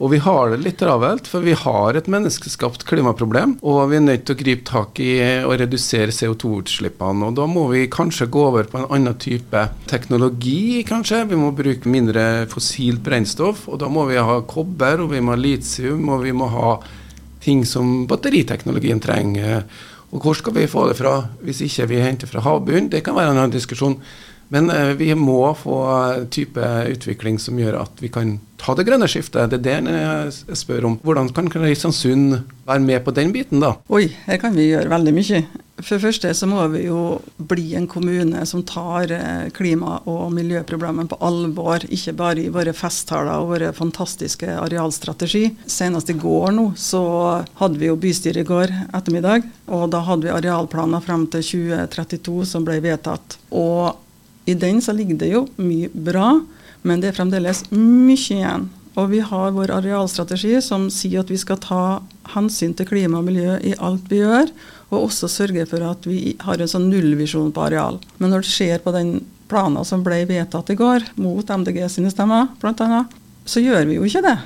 Og 0.00 0.14
vi 0.14 0.18
har 0.24 0.48
det 0.48 0.62
litt 0.64 0.78
travelt, 0.80 1.26
for 1.28 1.44
vi 1.44 1.52
har 1.52 1.96
et 1.98 2.06
menneskeskapt 2.08 2.86
klimaproblem. 2.88 3.58
Og 3.60 3.82
vi 3.90 3.98
er 3.98 4.04
nødt 4.06 4.22
til 4.24 4.36
å 4.36 4.40
gripe 4.40 4.64
tak 4.64 5.00
i 5.04 5.10
å 5.44 5.52
redusere 5.60 6.14
CO2-utslippene. 6.16 7.28
Og 7.28 7.36
da 7.36 7.44
må 7.50 7.66
vi 7.68 7.84
kanskje 7.92 8.30
gå 8.32 8.46
over 8.48 8.70
på 8.70 8.80
en 8.80 8.88
annen 8.88 9.18
type 9.20 9.66
teknologi, 9.92 10.80
kanskje. 10.88 11.26
Vi 11.28 11.40
må 11.42 11.52
bruke 11.56 11.92
mindre 11.92 12.46
fossilt 12.48 13.04
brennstoff. 13.04 13.66
Og 13.68 13.82
da 13.84 13.92
må 13.92 14.06
vi 14.08 14.16
ha 14.16 14.38
kobber, 14.48 15.04
og 15.04 15.12
vi 15.12 15.20
må 15.20 15.36
ha 15.36 15.42
litium, 15.42 16.08
og 16.08 16.24
vi 16.24 16.32
må 16.32 16.48
ha 16.48 16.78
ting 17.44 17.66
som 17.68 18.06
batteriteknologien 18.08 19.04
trenger. 19.04 19.66
Og 20.10 20.24
hvor 20.24 20.34
skal 20.38 20.56
vi 20.56 20.66
få 20.70 20.88
det 20.90 20.98
fra 20.98 21.14
hvis 21.44 21.62
ikke 21.66 21.88
vi 21.92 22.02
henter 22.02 22.30
fra 22.30 22.42
havbunnen? 22.44 22.90
Det 22.90 23.04
kan 23.06 23.16
være 23.18 23.34
en 23.34 23.38
annen 23.38 23.54
diskusjon. 23.54 24.00
Men 24.50 24.70
eh, 24.74 24.92
vi 24.98 25.12
må 25.14 25.42
få 25.54 25.76
type 26.34 26.70
utvikling 26.90 27.38
som 27.38 27.58
gjør 27.60 27.78
at 27.84 28.02
vi 28.02 28.10
kan 28.10 28.38
ta 28.60 28.74
det 28.74 28.88
grønne 28.88 29.06
skiftet. 29.10 29.52
Det 29.52 29.60
er 29.60 29.84
det 29.86 29.94
jeg 29.94 30.58
spør 30.58 30.88
om. 30.90 30.96
Hvordan 31.06 31.30
kan 31.34 31.50
Kristiansund 31.52 32.40
være 32.66 32.82
med 32.82 33.04
på 33.06 33.14
den 33.14 33.30
biten, 33.34 33.62
da? 33.62 33.76
Oi, 33.88 34.08
her 34.26 34.40
kan 34.42 34.56
vi 34.58 34.72
gjøre 34.72 34.90
veldig 34.90 35.14
mye. 35.14 35.44
For 35.80 35.96
det 35.96 36.04
første 36.04 36.30
så 36.36 36.46
må 36.48 36.62
vi 36.72 36.84
jo 36.86 37.20
bli 37.50 37.74
en 37.78 37.88
kommune 37.90 38.42
som 38.48 38.62
tar 38.66 39.12
eh, 39.14 39.48
klima- 39.56 40.00
og 40.10 40.32
miljøproblemene 40.36 41.08
på 41.10 41.18
alvor. 41.24 41.84
Ikke 41.88 42.14
bare 42.18 42.44
i 42.44 42.52
våre 42.52 42.74
festtaler 42.76 43.40
og 43.40 43.54
våre 43.54 43.72
fantastiske 43.76 44.48
arealstrategi. 44.60 45.46
Senest 45.70 46.12
i 46.12 46.18
går 46.20 46.52
nå 46.56 46.66
så 46.80 47.02
hadde 47.60 47.80
vi 47.80 47.90
jo 47.90 47.98
bystyret 48.00 48.44
i 48.44 48.48
går 48.48 48.74
ettermiddag. 48.90 49.46
Og 49.72 49.88
da 49.94 50.02
hadde 50.06 50.28
vi 50.28 50.34
arealplaner 50.34 51.04
frem 51.04 51.26
til 51.32 51.46
2032 51.52 52.48
som 52.52 52.66
ble 52.66 52.80
vedtatt. 52.84 53.38
Og 53.50 53.96
i 54.50 54.56
den 54.58 54.82
så 54.84 54.96
ligger 54.96 55.20
det 55.20 55.32
jo 55.32 55.46
mye 55.60 55.92
bra. 55.94 56.34
Men 56.82 57.00
det 57.00 57.10
er 57.10 57.18
fremdeles 57.18 57.66
mye 57.72 58.16
igjen. 58.16 58.70
Og 58.98 59.12
vi 59.12 59.20
har 59.22 59.52
vår 59.54 59.70
arealstrategi 59.78 60.56
som 60.64 60.88
sier 60.92 61.22
at 61.22 61.30
vi 61.30 61.38
skal 61.38 61.60
ta 61.62 61.82
hensyn 62.34 62.74
til 62.76 62.88
klima 62.88 63.20
og 63.20 63.28
miljø 63.28 63.56
i 63.62 63.76
alt 63.78 64.08
vi 64.10 64.20
gjør, 64.22 64.50
og 64.90 65.06
også 65.06 65.30
sørge 65.30 65.66
for 65.70 65.84
at 65.86 66.06
vi 66.08 66.36
har 66.42 66.60
en 66.60 66.70
sånn 66.70 66.90
nullvisjon 66.90 67.52
på 67.54 67.66
areal. 67.68 68.00
Men 68.18 68.34
når 68.34 68.44
det 68.44 68.54
skjer 68.54 68.82
på 68.84 68.94
den 68.94 69.20
planen 69.50 69.86
som 69.86 70.04
ble 70.06 70.22
vedtatt 70.28 70.70
i 70.70 70.78
går, 70.78 71.12
mot 71.18 71.46
MDG 71.46 71.84
sine 71.90 72.12
stemmer 72.12 72.50
bl.a., 72.62 73.04
så 73.46 73.62
gjør 73.62 73.86
vi 73.88 73.98
jo 73.98 74.06
ikke 74.06 74.26
det. 74.26 74.38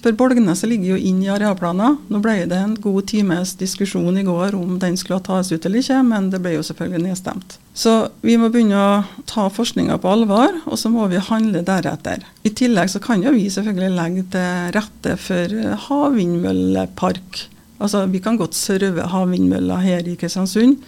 For 0.00 0.16
Bolgneset 0.16 0.68
ligger 0.70 0.94
jo 0.94 1.00
inn 1.10 1.18
i 1.20 1.28
arealplaner. 1.28 1.98
Nå 2.08 2.20
ble 2.24 2.46
det 2.48 2.56
en 2.56 2.72
god 2.80 3.04
times 3.10 3.52
diskusjon 3.60 4.16
i 4.16 4.24
går 4.24 4.56
om 4.56 4.78
den 4.80 4.96
skulle 4.96 5.20
tas 5.24 5.50
ut 5.52 5.66
eller 5.66 5.82
ikke, 5.82 5.98
men 6.08 6.30
det 6.32 6.40
ble 6.40 6.54
jo 6.54 6.64
selvfølgelig 6.64 7.02
nedstemt. 7.04 7.58
Så 7.76 7.92
vi 8.24 8.38
må 8.40 8.48
begynne 8.52 8.80
å 8.80 9.24
ta 9.28 9.46
forskninga 9.52 9.98
på 10.00 10.12
alvor, 10.14 10.56
og 10.64 10.80
så 10.80 10.92
må 10.92 11.04
vi 11.12 11.20
handle 11.20 11.62
deretter. 11.66 12.24
I 12.48 12.54
tillegg 12.56 12.92
så 12.92 13.02
kan 13.04 13.24
jo 13.24 13.34
vi 13.36 13.50
selvfølgelig 13.52 13.96
legge 13.98 14.26
til 14.32 14.74
rette 14.78 15.16
for 15.20 15.56
havvindmøllepark. 15.88 17.44
Altså 17.80 18.06
Vi 18.10 18.20
kan 18.22 18.38
godt 18.40 18.54
serve 18.58 19.08
havvindmøller 19.08 19.80
her 19.84 20.08
i 20.08 20.16
Kristiansund. 20.20 20.78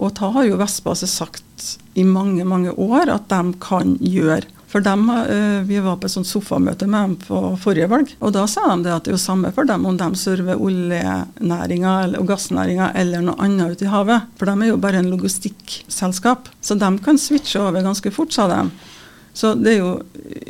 Og 0.00 0.14
da 0.16 0.30
har 0.32 0.48
jo 0.48 0.56
Vestbase 0.60 1.08
sagt 1.10 1.76
i 1.98 2.06
mange, 2.08 2.44
mange 2.48 2.72
år 2.72 3.10
at 3.12 3.28
de 3.28 3.52
kan 3.60 3.98
gjøre. 4.00 4.48
For 4.70 4.80
dem, 4.80 5.08
eh, 5.10 5.62
Vi 5.66 5.80
var 5.80 5.96
på 5.96 6.06
et 6.06 6.14
sånt 6.14 6.28
sofamøte 6.30 6.86
med 6.86 7.02
dem 7.02 7.16
på 7.16 7.58
forrige 7.58 7.88
valg, 7.90 8.14
og 8.20 8.32
da 8.32 8.46
sa 8.46 8.76
de 8.76 8.84
det 8.84 8.92
at 8.92 9.04
det 9.04 9.10
er 9.10 9.16
jo 9.18 9.26
samme 9.26 9.52
for 9.52 9.64
dem 9.64 9.84
om 9.84 9.96
de 9.96 10.14
server 10.14 10.54
oljenæringa 10.56 12.16
og 12.18 12.26
gassnæringa 12.28 12.92
eller 12.94 13.20
noe 13.20 13.34
annet 13.42 13.72
ute 13.74 13.84
i 13.84 13.90
havet. 13.90 14.22
For 14.38 14.46
de 14.46 14.52
er 14.52 14.70
jo 14.70 14.76
bare 14.76 15.02
en 15.02 15.10
logistikkselskap. 15.10 16.48
Så 16.62 16.78
de 16.78 16.98
kan 16.98 17.18
switche 17.18 17.60
over 17.60 17.82
ganske 17.82 18.10
fort, 18.10 18.32
sa 18.32 18.46
de. 18.46 18.70
Så 19.34 19.54
det 19.54 19.74
er 19.74 19.78
jo 19.78 20.02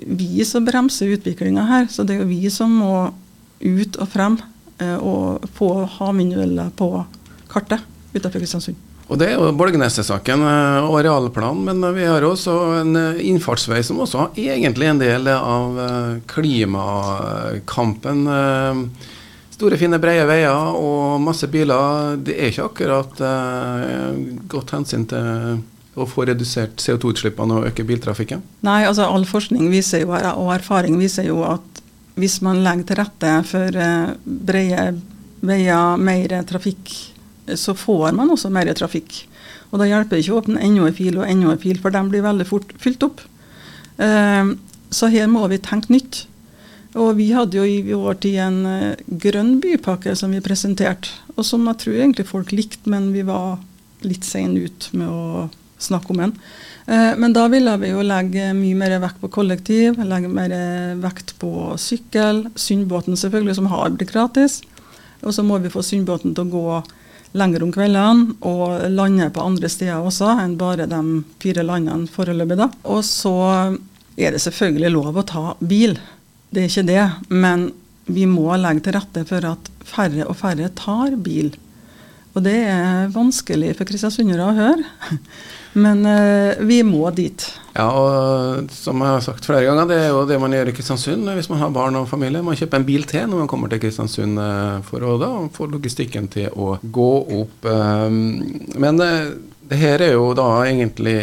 vi 0.07 0.45
som 0.45 0.65
bremser 0.65 1.17
utviklinga 1.17 1.65
her. 1.65 1.87
Så 1.87 2.05
det 2.05 2.17
er 2.17 2.23
jo 2.23 2.29
vi 2.29 2.51
som 2.51 2.71
må 2.71 3.13
ut 3.61 3.97
og 3.97 4.09
frem 4.09 4.39
og 5.01 5.49
få 5.57 5.73
ha 5.81 5.89
havvindmøller 5.99 6.71
på 6.79 6.93
kartet 7.51 7.85
utenfor 8.15 8.39
Kristiansund. 8.39 8.87
Og 9.11 9.19
Det 9.19 9.27
er 9.27 9.33
jo 9.35 9.51
Bolgeneset-saken 9.59 10.43
eh, 10.47 10.85
og 10.87 11.01
arealplanen, 11.01 11.65
men 11.67 11.95
vi 11.97 12.05
har 12.07 12.23
også 12.23 12.53
en 12.79 12.99
eh, 12.99 13.23
innfartsvei 13.27 13.81
som 13.87 13.99
også 14.05 14.29
er 14.39 14.55
egentlig 14.55 14.87
en 14.87 15.01
del 15.03 15.27
av 15.33 15.81
eh, 15.83 16.13
klimakampen. 16.31 18.23
Store, 19.51 19.77
fine, 19.81 19.99
brede 20.01 20.29
veier 20.31 20.79
og 20.79 21.19
masse 21.21 21.51
biler. 21.51 22.15
Det 22.23 22.39
er 22.39 22.49
ikke 22.53 22.69
akkurat 22.71 23.19
godt 24.49 24.73
hensyn 24.73 25.05
til 25.11 25.59
å 26.01 26.07
få 26.09 26.25
redusert 26.31 26.81
CO2-utslippene 26.81 27.59
og 27.59 27.67
øke 27.69 27.85
biltrafikken? 27.85 28.41
Nei, 28.65 28.87
altså 28.89 29.05
all 29.11 29.27
forskning 29.29 29.69
viser 29.75 30.07
jo, 30.07 30.15
og 30.15 30.55
erfaring 30.55 30.97
viser 31.03 31.27
jo 31.29 31.43
at 31.45 31.80
hvis 32.21 32.41
man 32.45 32.63
legger 32.65 32.87
til 32.89 33.01
rette 33.01 33.33
for 33.49 33.81
brede 34.25 34.85
veier, 35.41 35.97
mer 36.01 36.35
trafikk 36.49 36.93
så 37.57 37.75
får 37.75 38.13
man 38.13 38.31
også 38.31 38.51
mer 38.53 38.71
trafikk. 38.77 39.25
Og 39.71 39.81
da 39.81 39.89
hjelper 39.89 40.17
det 40.17 40.25
ikke 40.25 40.35
å 40.35 40.41
åpne 40.43 40.63
enda 40.65 40.89
en 40.89 40.97
fil 40.97 41.19
og 41.19 41.29
enda 41.29 41.55
en 41.55 41.63
fil, 41.63 41.79
for 41.81 41.95
de 41.95 42.03
blir 42.11 42.27
veldig 42.27 42.47
fort 42.49 42.75
fylt 42.83 43.07
opp. 43.07 43.23
Uh, 44.01 44.57
så 44.91 45.11
her 45.13 45.31
må 45.31 45.47
vi 45.51 45.61
tenke 45.63 45.93
nytt. 45.95 46.25
Og 46.99 47.15
vi 47.21 47.29
hadde 47.31 47.61
jo 47.61 47.67
i 47.67 47.95
vår 47.95 48.19
tid 48.25 48.41
en 48.43 48.61
uh, 48.67 49.03
grønn 49.23 49.59
bypakke 49.63 50.17
som 50.19 50.35
vi 50.35 50.43
presenterte, 50.45 51.15
og 51.37 51.47
som 51.47 51.67
jeg 51.71 51.83
tror 51.85 52.01
egentlig 52.01 52.29
folk 52.31 52.55
likte, 52.55 52.91
men 52.91 53.13
vi 53.15 53.25
var 53.27 53.61
litt 54.07 54.27
sene 54.27 54.67
ut 54.67 54.91
med 54.97 55.07
å 55.07 55.49
snakke 55.81 56.13
om 56.13 56.25
den. 56.25 56.35
Uh, 56.91 57.15
men 57.23 57.35
da 57.37 57.47
ville 57.53 57.77
vi 57.79 57.93
jo 57.93 58.03
legge 58.03 58.51
mye 58.59 58.79
mer 58.79 58.97
vekt 59.03 59.21
på 59.23 59.31
kollektiv, 59.31 60.01
legge 60.03 60.31
mer 60.31 60.55
vekt 61.03 61.37
på 61.39 61.73
sykkel. 61.79 62.49
Sundbåten 62.59 63.19
selvfølgelig, 63.19 63.59
som 63.61 63.71
har 63.71 63.95
blitt 63.95 64.15
gratis. 64.15 64.61
Og 65.23 65.35
så 65.37 65.45
må 65.47 65.61
vi 65.63 65.73
få 65.73 65.85
Sundbåten 65.87 66.35
til 66.35 66.49
å 66.49 66.55
gå 66.55 66.81
lenger 67.39 67.63
om 67.63 67.71
kveldene 67.71 68.35
og 68.47 68.89
lande 68.91 69.29
på 69.31 69.45
andre 69.45 69.71
steder 69.71 70.03
også 70.03 70.33
enn 70.43 70.57
bare 70.59 70.89
de 70.91 71.01
fire 71.43 71.63
landene 71.67 72.11
foreløpig. 72.11 72.59
da. 72.59 72.71
Og 72.91 73.05
så 73.07 73.37
er 74.19 74.35
det 74.35 74.43
selvfølgelig 74.43 74.91
lov 74.97 75.21
å 75.21 75.27
ta 75.27 75.45
bil, 75.61 75.97
det 76.51 76.65
er 76.65 76.71
ikke 76.73 76.89
det. 76.89 77.05
Men 77.31 77.71
vi 78.11 78.27
må 78.27 78.49
legge 78.59 78.87
til 78.87 78.97
rette 78.99 79.25
for 79.29 79.47
at 79.47 79.71
færre 79.87 80.27
og 80.27 80.39
færre 80.41 80.71
tar 80.75 81.15
bil. 81.23 81.53
Og 82.35 82.45
det 82.47 82.59
er 82.71 83.11
vanskelig 83.15 83.75
for 83.79 83.89
kristiansundere 83.89 84.51
å 84.51 84.57
høre. 84.59 84.85
Men 85.73 86.03
uh, 86.07 86.59
vi 86.67 86.81
må 86.87 87.05
dit. 87.15 87.45
Ja, 87.77 87.87
og 87.87 88.73
som 88.75 89.03
jeg 89.03 89.15
har 89.15 89.25
sagt 89.25 89.47
flere 89.47 89.67
ganger, 89.69 89.87
det 89.91 89.99
er 90.03 90.09
jo 90.11 90.25
det 90.29 90.41
man 90.43 90.55
gjør 90.55 90.73
i 90.73 90.75
Kristiansund 90.75 91.31
hvis 91.37 91.51
man 91.53 91.63
har 91.63 91.75
barn 91.75 91.99
og 92.01 92.09
familie. 92.11 92.43
Man 92.43 92.59
kjøper 92.59 92.81
en 92.81 92.89
bil 92.89 93.07
til 93.11 93.29
når 93.31 93.45
man 93.45 93.51
kommer 93.51 93.71
til 93.71 93.83
Kristiansund 93.83 94.41
uh, 94.43 94.81
for 94.87 95.07
å 95.07 95.19
da 95.21 95.31
få 95.55 95.71
logistikken 95.71 96.31
til 96.33 96.51
å 96.55 96.75
gå 96.83 97.13
opp. 97.41 97.69
Men 98.81 98.99
det 99.01 99.79
her 99.79 100.03
er 100.03 100.17
jo 100.17 100.33
da 100.35 100.49
egentlig 100.67 101.19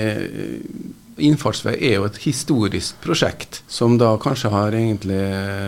Innfartsvei 1.18 1.74
er 1.82 1.96
jo 1.98 2.06
et 2.06 2.20
historisk 2.22 3.00
prosjekt 3.02 3.62
som 3.72 3.96
da 3.98 4.12
kanskje 4.22 4.52
har 4.54 4.76
egentlig 4.78 5.22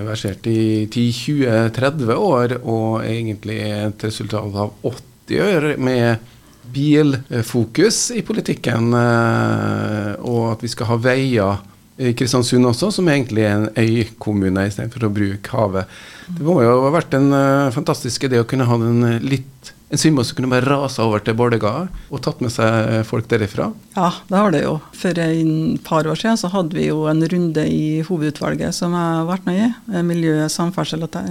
versert 0.05 0.45
i 0.49 0.85
10-20-30 0.85 2.11
år, 2.13 2.59
og 2.61 3.01
egentlig 3.01 3.57
er 3.65 3.87
et 3.87 4.05
resultat 4.05 4.59
av 4.61 4.75
80 4.85 5.41
år 5.47 5.67
med 5.81 6.29
bilfokus 6.73 8.09
i 8.15 8.23
politikken, 8.25 8.93
eh, 8.97 10.13
og 10.21 10.53
at 10.53 10.63
vi 10.65 10.71
skal 10.71 10.91
ha 10.91 10.99
veier 11.01 11.65
i 11.99 12.13
Kristiansund 12.15 12.67
også, 12.69 12.93
som 12.95 13.09
egentlig 13.11 13.43
er 13.43 13.57
en 13.57 13.67
øykommune 13.75 14.63
istedenfor 14.69 15.07
å 15.07 15.11
bruke 15.11 15.51
havet. 15.51 15.97
Det 16.29 16.45
må 16.45 16.61
jo 16.63 16.77
ha 16.85 16.93
vært 16.93 17.17
en 17.17 17.27
uh, 17.33 17.73
fantastisk 17.75 18.29
idé 18.29 18.39
å 18.39 18.47
kunne 18.47 18.67
ha 18.69 18.77
en 18.79 19.03
eh, 19.15 19.19
litt 19.35 19.75
en 19.89 19.97
svømmer 19.97 20.21
som 20.21 20.37
kunne 20.37 20.51
bare 20.51 20.69
rase 20.69 21.01
over 21.01 21.23
til 21.25 21.33
Bårdegard 21.33 21.89
og 22.13 22.19
tatt 22.21 22.43
med 22.45 22.51
seg 22.53 23.07
folk 23.09 23.25
derifra? 23.31 23.71
Ja, 23.95 24.11
det 24.29 24.37
har 24.37 24.53
det 24.53 24.59
jo. 24.61 24.75
For 24.93 25.17
et 25.17 25.79
par 25.87 26.05
år 26.05 26.19
siden 26.19 26.37
så 26.37 26.51
hadde 26.53 26.77
vi 26.77 26.91
jo 26.91 27.07
en 27.09 27.25
runde 27.31 27.63
i 27.65 28.03
hovedutvalget 28.05 28.77
som 28.77 28.93
jeg 28.93 29.15
har 29.17 29.25
vært 29.25 29.49
med 29.49 29.63
i. 29.63 30.03
Miljø, 30.05 30.35
samferdsel 30.53 31.07
og 31.07 31.09
te 31.15 31.23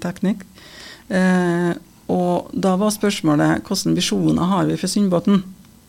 teknikk. 0.00 0.46
Eh, 1.12 1.76
og 2.12 2.50
da 2.54 2.76
var 2.78 2.94
spørsmålet 2.94 3.66
hvilke 3.66 3.96
visjoner 3.96 4.50
har 4.52 4.66
vi 4.68 4.78
for 4.78 4.90
Sundbåten? 4.90 5.42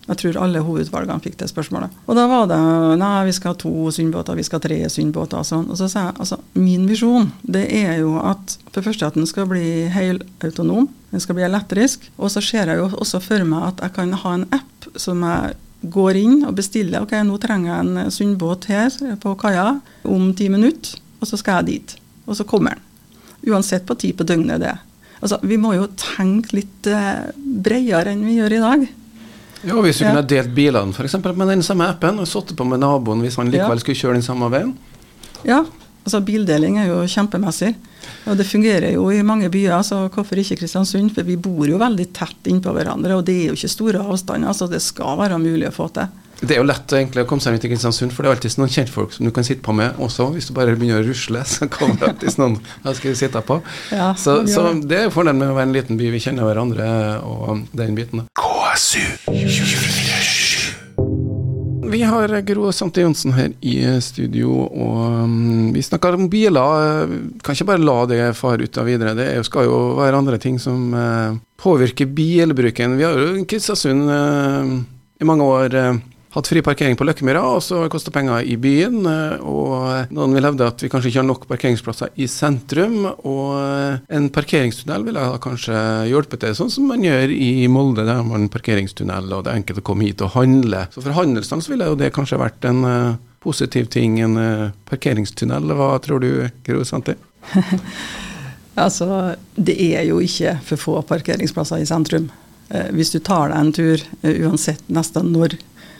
Jeg 0.07 0.19
tror 0.21 0.37
alle 0.39 0.61
hovedvalgene 0.63 1.19
fikk 1.19 1.35
det 1.41 1.49
spørsmålet. 1.51 1.91
Og 2.07 2.15
da 2.15 2.23
var 2.31 2.45
det 2.47 2.57
nei, 3.01 3.25
vi 3.27 3.33
skal 3.35 3.51
ha 3.51 3.59
to 3.59 3.91
Sundbåter, 3.91 4.37
vi 4.39 4.45
skal 4.47 4.61
ha 4.61 4.63
tre 4.63 4.77
Sundbåter 4.91 5.41
og 5.41 5.47
sånn. 5.49 5.65
Og 5.67 5.79
så 5.79 5.89
sa 5.91 6.05
jeg 6.05 6.15
altså 6.23 6.39
min 6.55 6.85
visjon 6.87 7.27
det 7.43 7.65
er 7.75 7.97
jo 7.99 8.15
at 8.21 8.55
for 8.71 8.87
første 8.87 9.09
at 9.09 9.19
den 9.19 9.27
skal 9.27 9.49
bli 9.51 9.65
helautonom, 9.91 10.87
den 11.11 11.23
skal 11.23 11.35
bli 11.37 11.45
elektrisk. 11.47 12.07
Og 12.15 12.31
så 12.31 12.43
ser 12.43 12.71
jeg 12.71 12.79
jo 12.79 12.87
også 12.95 13.21
for 13.23 13.43
meg 13.47 13.73
at 13.73 13.83
jeg 13.83 13.97
kan 13.99 14.15
ha 14.23 14.33
en 14.37 14.47
app 14.55 14.89
som 14.95 15.27
jeg 15.27 15.59
går 15.91 16.23
inn 16.23 16.39
og 16.47 16.55
bestiller. 16.55 17.03
Ok, 17.03 17.17
nå 17.27 17.35
trenger 17.43 17.73
jeg 17.73 17.83
en 17.83 18.15
Sundbåt 18.15 18.71
her 18.71 18.95
på 19.21 19.35
kaia 19.43 19.73
om 20.07 20.31
ti 20.39 20.47
minutter, 20.49 20.95
og 21.19 21.27
så 21.27 21.39
skal 21.39 21.59
jeg 21.59 21.73
dit. 21.73 21.97
Og 22.25 22.39
så 22.39 22.47
kommer 22.47 22.77
den. 22.77 22.85
Uansett 23.51 23.83
på 23.87 23.95
tid 23.99 24.15
på 24.17 24.25
døgnet 24.27 24.63
det 24.63 24.71
er. 24.71 24.86
Altså, 25.19 25.39
vi 25.41 25.57
må 25.61 25.73
jo 25.75 25.87
tenke 25.97 26.59
litt 26.59 26.89
eh, 26.91 27.27
bredere 27.35 28.13
enn 28.13 28.25
vi 28.27 28.37
gjør 28.37 28.57
i 28.57 28.63
dag. 28.63 28.87
Ja, 29.65 29.79
Hvis 29.81 29.99
vi 29.99 30.05
ja. 30.05 30.13
kunne 30.13 30.27
delt 30.29 30.53
bilene 30.55 30.93
eksempel, 31.03 31.33
med 31.37 31.49
den 31.49 31.65
samme 31.65 31.89
appen 31.89 32.21
og 32.21 32.29
sittet 32.29 32.57
på 32.57 32.67
med 32.67 32.83
naboen 32.83 33.23
hvis 33.25 33.39
han 33.41 33.49
likevel 33.51 33.81
skulle 33.81 33.97
kjøre 33.97 34.19
den 34.19 34.25
samme 34.25 34.49
veien? 34.53 34.75
Ja, 35.47 35.63
altså 36.03 36.21
bildeling 36.25 36.77
er 36.81 36.91
jo 36.91 37.01
kjempemessig. 37.09 37.73
Og 38.29 38.37
det 38.39 38.45
fungerer 38.47 38.93
jo 38.93 39.07
i 39.11 39.23
mange 39.25 39.49
byer, 39.51 39.81
så 39.83 40.05
hvorfor 40.13 40.39
ikke 40.39 40.59
Kristiansund? 40.61 41.11
For 41.15 41.27
vi 41.27 41.39
bor 41.41 41.67
jo 41.67 41.79
veldig 41.81 42.07
tett 42.15 42.47
innpå 42.51 42.71
hverandre, 42.75 43.17
og 43.17 43.25
det 43.27 43.35
er 43.35 43.49
jo 43.49 43.57
ikke 43.57 43.73
store 43.73 44.05
avstander, 44.05 44.53
så 44.55 44.69
det 44.71 44.83
skal 44.85 45.17
være 45.19 45.41
mulig 45.41 45.67
å 45.71 45.75
få 45.75 45.89
til. 45.95 46.13
Det 46.37 46.53
er 46.53 46.59
jo 46.61 46.67
lett 46.69 46.93
egentlig 46.93 47.23
å 47.23 47.27
komme 47.29 47.41
seg 47.41 47.55
rundt 47.55 47.65
i 47.65 47.71
Kristiansund, 47.71 48.13
for 48.13 48.21
det 48.21 48.29
er 48.29 48.35
alltid 48.35 48.59
noen 48.61 48.73
kjentfolk 48.73 49.15
som 49.15 49.25
du 49.25 49.33
kan 49.33 49.45
sitte 49.47 49.65
på 49.65 49.73
med 49.73 49.97
også. 50.03 50.29
Hvis 50.35 50.49
du 50.49 50.53
bare 50.57 50.75
begynner 50.77 51.01
å 51.01 51.07
rusle, 51.07 51.41
så 51.49 51.69
kommer 51.71 51.97
det 51.97 52.11
alltid 52.11 52.37
noen 52.41 52.59
jeg 52.85 52.99
skal 52.99 53.17
sitte 53.23 53.41
på. 53.47 53.59
Ja, 53.89 54.11
så, 54.13 54.39
så, 54.49 54.69
det 54.77 55.01
er 55.07 55.13
fordelen 55.13 55.41
med 55.41 55.53
å 55.53 55.57
være 55.57 55.71
en 55.71 55.77
liten 55.79 55.97
by. 55.97 56.11
Vi 56.13 56.21
kjenner 56.27 56.45
hverandre 56.45 56.87
og 57.25 57.65
den 57.77 57.97
biten. 57.97 58.27
KSU 58.37 59.01
24 59.33 59.87
vi 61.87 62.01
har 62.03 62.41
Gro 62.41 62.71
Sante 62.75 63.01
Johnsen 63.01 63.31
her 63.31 63.53
i 63.63 63.77
studio, 64.03 64.51
og 64.67 65.23
um, 65.23 65.69
vi 65.71 65.81
snakker 65.85 66.17
om 66.17 66.27
biler. 66.29 67.07
Kan 67.39 67.55
ikke 67.55 67.69
bare 67.69 67.83
la 67.83 67.95
det 68.09 68.19
fare 68.35 68.67
ut 68.67 68.79
av 68.79 68.89
videre. 68.89 69.13
Det 69.15 69.29
skal 69.47 69.69
jo 69.69 69.77
være 69.95 70.19
andre 70.19 70.39
ting 70.41 70.59
som 70.59 70.91
uh, 70.91 71.37
påvirker 71.63 72.09
bilbruken. 72.11 72.97
Vi 72.99 73.07
har 73.07 73.15
jo 73.15 73.45
Kristiansund 73.47 74.11
uh, 74.11 74.75
i 75.17 75.27
mange 75.29 75.47
år 75.47 75.79
uh, 75.79 76.03
hatt 76.37 76.49
fri 76.51 76.61
parkering 76.61 76.97
på 76.97 77.05
Løkkemyra, 77.07 77.41
og 77.55 77.61
så 77.65 77.79
koster 77.91 78.13
penger 78.13 78.45
i 78.45 78.57
byen. 78.61 78.99
Eh, 79.09 79.45
og 79.47 80.13
noen 80.13 80.35
vil 80.35 80.47
hevde 80.47 80.67
at 80.69 80.83
vi 80.83 80.89
kanskje 80.91 81.11
ikke 81.11 81.21
har 81.21 81.27
nok 81.27 81.47
parkeringsplasser 81.49 82.13
i 82.21 82.27
sentrum. 82.31 82.99
Og 83.25 83.55
eh, 83.57 83.99
en 84.17 84.29
parkeringstunnel 84.33 85.07
ville 85.07 85.25
kanskje 85.43 85.77
hjulpet 86.11 86.43
til, 86.43 86.57
sånn 86.57 86.73
som 86.73 86.89
man 86.91 87.05
gjør 87.05 87.33
i 87.33 87.67
Molde, 87.71 88.05
der 88.07 88.21
man 88.25 88.45
har 88.45 88.53
parkeringstunnel, 88.53 89.31
og 89.33 89.45
det 89.45 89.53
er 89.53 89.61
enkelt 89.63 89.81
å 89.81 89.87
komme 89.89 90.07
hit 90.07 90.23
og 90.25 90.35
handle. 90.37 90.85
Så 90.93 91.03
for 91.03 91.17
handelsstand 91.17 91.65
ville 91.71 91.89
jo 91.89 91.99
det 91.99 92.13
kanskje 92.15 92.41
vært 92.41 92.67
en 92.69 92.83
positiv 93.43 93.89
ting, 93.93 94.19
en 94.21 94.37
parkeringstunnel. 94.89 95.73
Hva 95.77 95.95
tror 96.03 96.21
du, 96.23 96.31
Gro 96.67 96.83
Santi? 96.87 97.15
altså, 98.85 99.37
det 99.55 99.77
er 99.87 100.05
jo 100.09 100.19
ikke 100.23 100.57
for 100.67 100.83
få 100.83 100.99
parkeringsplasser 101.07 101.81
i 101.81 101.89
sentrum. 101.89 102.29
hvis 102.91 103.13
du 103.13 103.19
tar 103.23 103.49
deg 103.53 103.57
en 103.57 103.73
tur, 103.73 104.01
uansett 104.27 104.89
nesten 104.91 105.31
når 105.31 105.55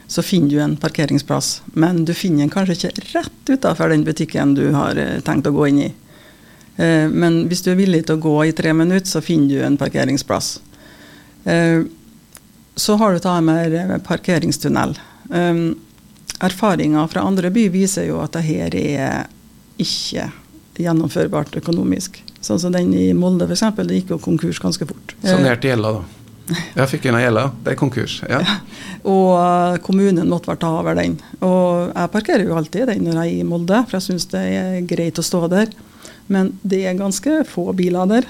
så 0.08 0.24
finner 0.24 0.50
du 0.50 0.60
en 0.62 0.78
parkeringsplass. 0.78 1.62
Men 1.66 2.06
du 2.06 2.14
finner 2.14 2.46
den 2.46 2.52
kanskje 2.52 2.78
ikke 2.78 3.08
rett 3.14 3.50
utafor 3.50 3.92
den 3.92 4.06
butikken 4.08 4.56
du 4.56 4.70
har 4.72 4.96
eh, 4.96 5.20
tenkt 5.20 5.50
å 5.50 5.56
gå 5.56 5.68
inn 5.68 5.82
i. 5.84 5.90
Eh, 6.78 7.10
men 7.12 7.44
hvis 7.52 7.66
du 7.66 7.74
er 7.74 7.80
villig 7.80 8.06
til 8.08 8.16
å 8.16 8.24
gå 8.24 8.36
i 8.48 8.56
tre 8.56 8.74
minutter, 8.74 9.10
så 9.10 9.22
finner 9.22 9.52
du 9.52 9.66
en 9.68 9.78
parkeringsplass. 9.80 10.54
Eh, 11.44 11.84
så 12.78 12.96
har 13.02 13.14
du 13.14 13.20
tatt 13.20 13.44
med 13.44 14.04
parkeringstunnel. 14.06 14.94
Erfaringer 16.38 17.08
fra 17.10 17.24
andre 17.26 17.50
by 17.50 17.64
viser 17.74 18.06
jo 18.06 18.20
at 18.22 18.38
dette 18.38 18.84
er 18.86 19.26
ikke 19.82 20.28
gjennomførbart 20.78 21.58
økonomisk. 21.58 22.22
Sånn 22.40 22.62
som 22.62 22.76
den 22.76 22.94
i 22.94 23.08
Molde 23.18 23.48
f.eks. 23.50 23.66
Det 23.82 23.98
gikk 23.98 24.14
jo 24.14 24.20
konkurs 24.22 24.62
ganske 24.62 24.86
fort. 24.86 25.16
Sanert 25.26 25.66
gjelda, 25.66 25.96
da? 25.98 26.17
Jeg 26.48 26.90
fikk 26.94 27.10
en 27.10 27.20
gjelda. 27.20 27.50
Det 27.64 27.74
er 27.74 27.80
konkurs. 27.80 28.22
ja. 28.30 28.42
Og 29.08 29.36
eh, 29.40 29.78
kommunen 29.86 30.30
måtte 30.32 30.56
ta 30.60 30.72
over 30.80 30.98
den. 30.98 31.18
Og 31.46 31.94
jeg 31.94 32.14
parkerer 32.14 32.48
jo 32.48 32.58
alltid 32.60 32.90
den 32.92 33.06
når 33.06 33.22
jeg 33.22 33.36
er 33.38 33.44
i 33.44 33.48
Molde, 33.48 33.84
for 33.86 34.00
jeg 34.00 34.08
syns 34.10 34.28
det 34.34 34.44
er 34.58 34.82
greit 34.90 35.20
å 35.20 35.26
stå 35.26 35.46
der. 35.52 35.72
Men 36.32 36.52
det 36.68 36.84
er 36.88 37.00
ganske 37.00 37.44
få 37.48 37.72
biler 37.78 38.10
der. 38.12 38.28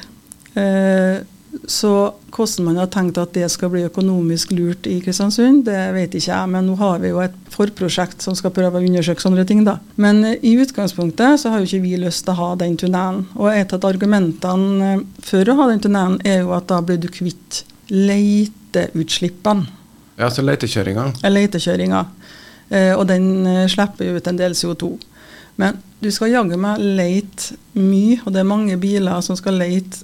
Eh, 0.58 1.26
så 1.66 1.92
hvordan 2.36 2.68
man 2.68 2.78
har 2.78 2.90
tenkt 2.94 3.18
at 3.18 3.32
det 3.34 3.48
skal 3.50 3.72
bli 3.74 3.86
økonomisk 3.88 4.52
lurt 4.54 4.86
i 4.90 5.00
Kristiansund, 5.02 5.64
det 5.66 5.80
vet 5.96 6.14
ikke 6.14 6.30
jeg. 6.30 6.52
Men 6.54 6.68
nå 6.70 6.76
har 6.78 7.00
vi 7.02 7.10
jo 7.14 7.22
et 7.24 7.38
forprosjekt 7.54 8.22
som 8.26 8.36
skal 8.38 8.54
prøve 8.54 8.78
å 8.78 8.86
undersøke 8.86 9.24
sånne 9.24 9.46
ting, 9.50 9.64
da. 9.66 9.80
Men 9.96 10.22
eh, 10.28 10.38
i 10.46 10.58
utgangspunktet 10.62 11.42
så 11.42 11.54
har 11.54 11.64
jo 11.64 11.70
ikke 11.70 11.86
vi 11.86 11.96
lyst 12.04 12.28
til 12.28 12.36
å 12.36 12.42
ha 12.42 12.52
den 12.60 12.78
tunnelen. 12.80 13.26
Og 13.40 13.50
et 13.54 13.74
av 13.74 13.90
argumentene 13.90 15.00
for 15.26 15.48
å 15.48 15.58
ha 15.62 15.72
den 15.72 15.82
tunnelen, 15.88 16.22
er 16.28 16.44
jo 16.44 16.54
at 16.58 16.70
da 16.70 16.84
blir 16.86 17.02
du 17.02 17.10
kvitt 17.10 17.64
leiteutslippene. 17.91 19.67
Ja, 20.17 20.32
så 20.34 20.41
letekjøringa? 20.41 21.12
Letekjøringa. 21.29 22.03
Eh, 22.74 22.94
og 22.98 23.06
den 23.10 23.46
eh, 23.48 23.67
slipper 23.72 24.10
jo 24.10 24.17
ut 24.17 24.27
en 24.27 24.39
del 24.39 24.58
CO2. 24.58 24.91
Men 25.62 25.77
du 26.01 26.10
skal 26.13 26.34
jaggu 26.34 26.58
meg 26.62 26.82
leite 26.82 27.58
mye, 27.77 28.20
og 28.24 28.34
det 28.34 28.41
er 28.41 28.50
mange 28.50 28.77
biler 28.82 29.22
som 29.25 29.38
skal 29.38 29.58
leite 29.62 30.03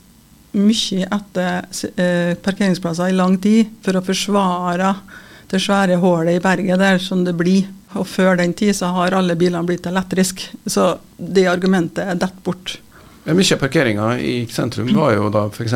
mye 0.53 1.07
etter 1.09 1.65
eh, 1.97 2.33
parkeringsplasser 2.45 3.09
i 3.09 3.17
lang 3.17 3.39
tid 3.41 3.71
for 3.85 3.97
å 3.97 4.05
forsvare 4.05 4.93
det 5.49 5.61
svære 5.61 5.97
hullet 6.01 6.37
i 6.37 6.43
berget 6.43 6.81
der 6.81 7.01
som 7.01 7.25
det 7.25 7.35
blir. 7.37 7.67
Og 7.97 8.07
før 8.09 8.37
den 8.39 8.55
tid 8.57 8.73
så 8.77 8.89
har 8.95 9.13
alle 9.13 9.37
bilene 9.37 9.65
blitt 9.67 9.85
elektriske. 9.89 10.57
Så 10.65 10.95
det 11.17 11.45
argumentet 11.49 12.05
er 12.05 12.21
dett 12.21 12.39
bort. 12.45 12.77
Mye 13.24 13.56
av 13.56 13.60
parkeringa 13.62 14.08
i 14.20 14.34
sentrum 14.51 14.89
var 14.98 15.13
jo 15.15 15.30
da 15.32 15.46
f.eks. 15.48 15.75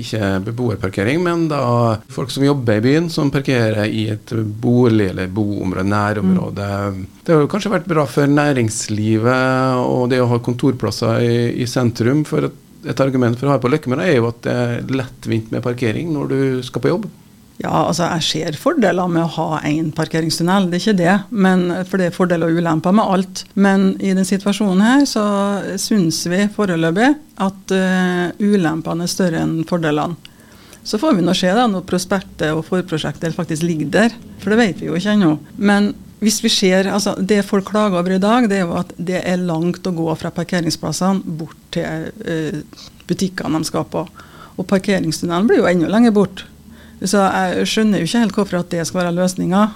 ikke 0.00 0.28
beboerparkering, 0.46 1.20
men 1.20 1.44
da 1.50 1.60
folk 2.08 2.32
som 2.32 2.46
jobber 2.46 2.80
i 2.80 2.84
byen, 2.86 3.10
som 3.12 3.28
parkerer 3.30 3.84
i 3.84 4.06
et 4.14 4.32
bolig- 4.32 5.10
eller 5.10 5.28
boområde, 5.28 5.84
nærområde. 5.84 6.70
Mm. 6.96 7.04
Det 7.24 7.34
har 7.34 7.44
jo 7.44 7.50
kanskje 7.52 7.74
vært 7.74 7.90
bra 7.92 8.06
for 8.08 8.32
næringslivet 8.32 9.84
og 9.84 10.08
det 10.08 10.22
å 10.24 10.30
ha 10.32 10.40
kontorplasser 10.40 11.20
i, 11.28 11.38
i 11.60 11.68
sentrum. 11.68 12.24
for 12.24 12.48
et, 12.48 12.56
et 12.88 13.04
argument 13.04 13.36
for 13.36 13.50
å 13.50 13.52
ha 13.52 13.60
på 13.60 13.68
Løkkemøra 13.68 14.08
er 14.08 14.22
jo 14.22 14.30
at 14.32 14.40
det 14.48 14.56
er 14.56 14.92
lettvint 15.02 15.52
med 15.52 15.64
parkering 15.66 16.08
når 16.14 16.32
du 16.32 16.40
skal 16.64 16.84
på 16.84 16.94
jobb. 16.94 17.10
Ja, 17.58 17.72
altså 17.88 18.06
jeg 18.06 18.22
ser 18.22 18.56
fordeler 18.60 19.10
med 19.10 19.24
å 19.24 19.32
ha 19.34 19.60
én 19.66 19.90
parkeringstunnel, 19.94 20.68
det 20.70 20.78
er 20.78 20.82
ikke 20.84 21.00
det. 21.00 21.14
Men, 21.34 21.64
for 21.90 21.98
det 21.98 22.08
er 22.08 22.14
fordeler 22.14 22.52
og 22.52 22.60
ulemper 22.60 22.94
med 22.94 23.14
alt. 23.16 23.42
Men 23.58 23.90
i 23.98 24.12
denne 24.12 24.26
situasjonen 24.28 24.84
her 24.84 25.06
så 25.10 25.24
syns 25.80 26.20
vi 26.30 26.44
foreløpig 26.54 27.08
at 27.42 27.74
uh, 27.74 28.28
ulempene 28.38 29.06
er 29.06 29.10
større 29.10 29.42
enn 29.42 29.64
fordelene. 29.66 30.14
Så 30.86 31.00
får 31.02 31.18
vi 31.18 31.24
nå 31.26 31.34
se 31.36 31.50
da 31.52 31.66
når 31.68 31.82
prospektet 31.88 32.54
og 32.54 32.62
forprosjektet 32.64 33.34
faktisk 33.36 33.66
ligger 33.66 33.90
der, 33.96 34.14
for 34.40 34.54
det 34.54 34.60
vet 34.60 34.78
vi 34.80 34.86
jo 34.86 34.94
ikke 34.96 35.16
ennå. 35.18 35.34
Men 35.58 35.90
hvis 36.22 36.38
vi 36.42 36.50
ser, 36.50 36.88
altså 36.90 37.12
Det 37.20 37.44
folk 37.46 37.66
klager 37.68 37.98
over 37.98 38.14
i 38.14 38.22
dag, 38.22 38.46
det 38.50 38.60
er 38.60 38.64
jo 38.64 38.78
at 38.78 38.94
det 38.96 39.18
er 39.20 39.42
langt 39.42 39.86
å 39.86 39.94
gå 39.94 40.06
fra 40.18 40.30
parkeringsplassene 40.34 41.36
bort 41.42 41.58
til 41.74 42.06
uh, 42.22 42.86
butikkene 43.10 43.58
de 43.58 43.66
skal 43.68 43.84
på. 43.90 44.06
Og 44.58 44.66
parkeringstunnelen 44.70 45.50
blir 45.50 45.60
jo 45.60 45.68
enda 45.70 45.90
lenger 45.90 46.14
bort. 46.14 46.46
Så 47.02 47.20
jeg 47.22 47.68
skjønner 47.70 48.00
jo 48.00 48.08
ikke 48.08 48.24
helt 48.24 48.40
hvorfor 48.40 48.62
at 48.62 48.72
det 48.72 48.86
skal 48.88 49.04
være 49.04 49.14
løsninga. 49.18 49.66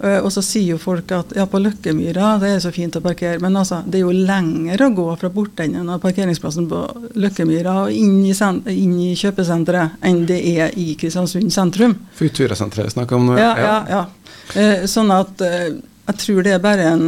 Eh, 0.00 0.18
og 0.24 0.30
så 0.32 0.40
sier 0.44 0.72
jo 0.72 0.78
folk 0.80 1.10
at 1.12 1.34
ja, 1.36 1.44
på 1.50 1.60
Løkkemyra 1.60 2.32
det 2.40 2.54
er 2.54 2.62
så 2.64 2.70
fint 2.72 2.94
å 2.96 3.02
parkere, 3.04 3.40
men 3.42 3.58
altså, 3.60 3.82
det 3.84 3.98
er 3.98 4.06
jo 4.06 4.14
lenger 4.14 4.86
å 4.86 4.92
gå 4.96 5.06
fra 5.20 5.28
bortenden 5.34 5.90
av 5.92 6.00
parkeringsplassen 6.00 6.68
på 6.70 6.78
Løkkemyra 7.20 7.74
og 7.82 7.92
inn 7.92 8.22
i, 8.24 8.32
inn 8.72 8.94
i, 8.96 9.10
kjøpesenteret 9.20 10.00
enn 10.08 10.22
det 10.30 10.38
er 10.54 10.78
i 10.80 10.94
Kristiansund 11.00 11.52
sentrum. 11.52 11.98
Futura-senteret 12.16 12.94
snakker 12.94 13.18
om 13.18 13.28
nå. 13.28 13.36
Ja, 13.40 13.52
ja, 13.60 13.74
ja. 13.90 14.06
Eh, 14.56 14.86
sånn 14.88 15.12
at 15.12 15.44
eh, 15.44 15.68
jeg 16.08 16.22
tror 16.24 16.40
det 16.46 16.56
er 16.56 16.64
bare 16.64 16.88
en 16.94 17.04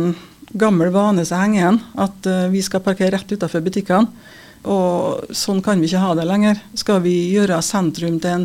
gammel 0.52 0.92
vane 0.92 1.25
som 1.25 1.40
henger 1.40 1.62
igjen, 1.62 1.81
at 2.04 2.26
vi 2.52 2.61
skal 2.61 2.83
parkere 2.85 3.14
rett 3.14 3.33
utenfor 3.33 3.64
butikkene. 3.64 4.28
Og 4.69 5.33
sånn 5.35 5.62
kan 5.64 5.81
vi 5.81 5.88
ikke 5.88 6.02
ha 6.04 6.12
det 6.14 6.26
lenger. 6.28 6.61
Skal 6.78 7.00
vi 7.02 7.14
gjøre 7.33 7.57
sentrum 7.64 8.21
til 8.23 8.37
en 8.37 8.45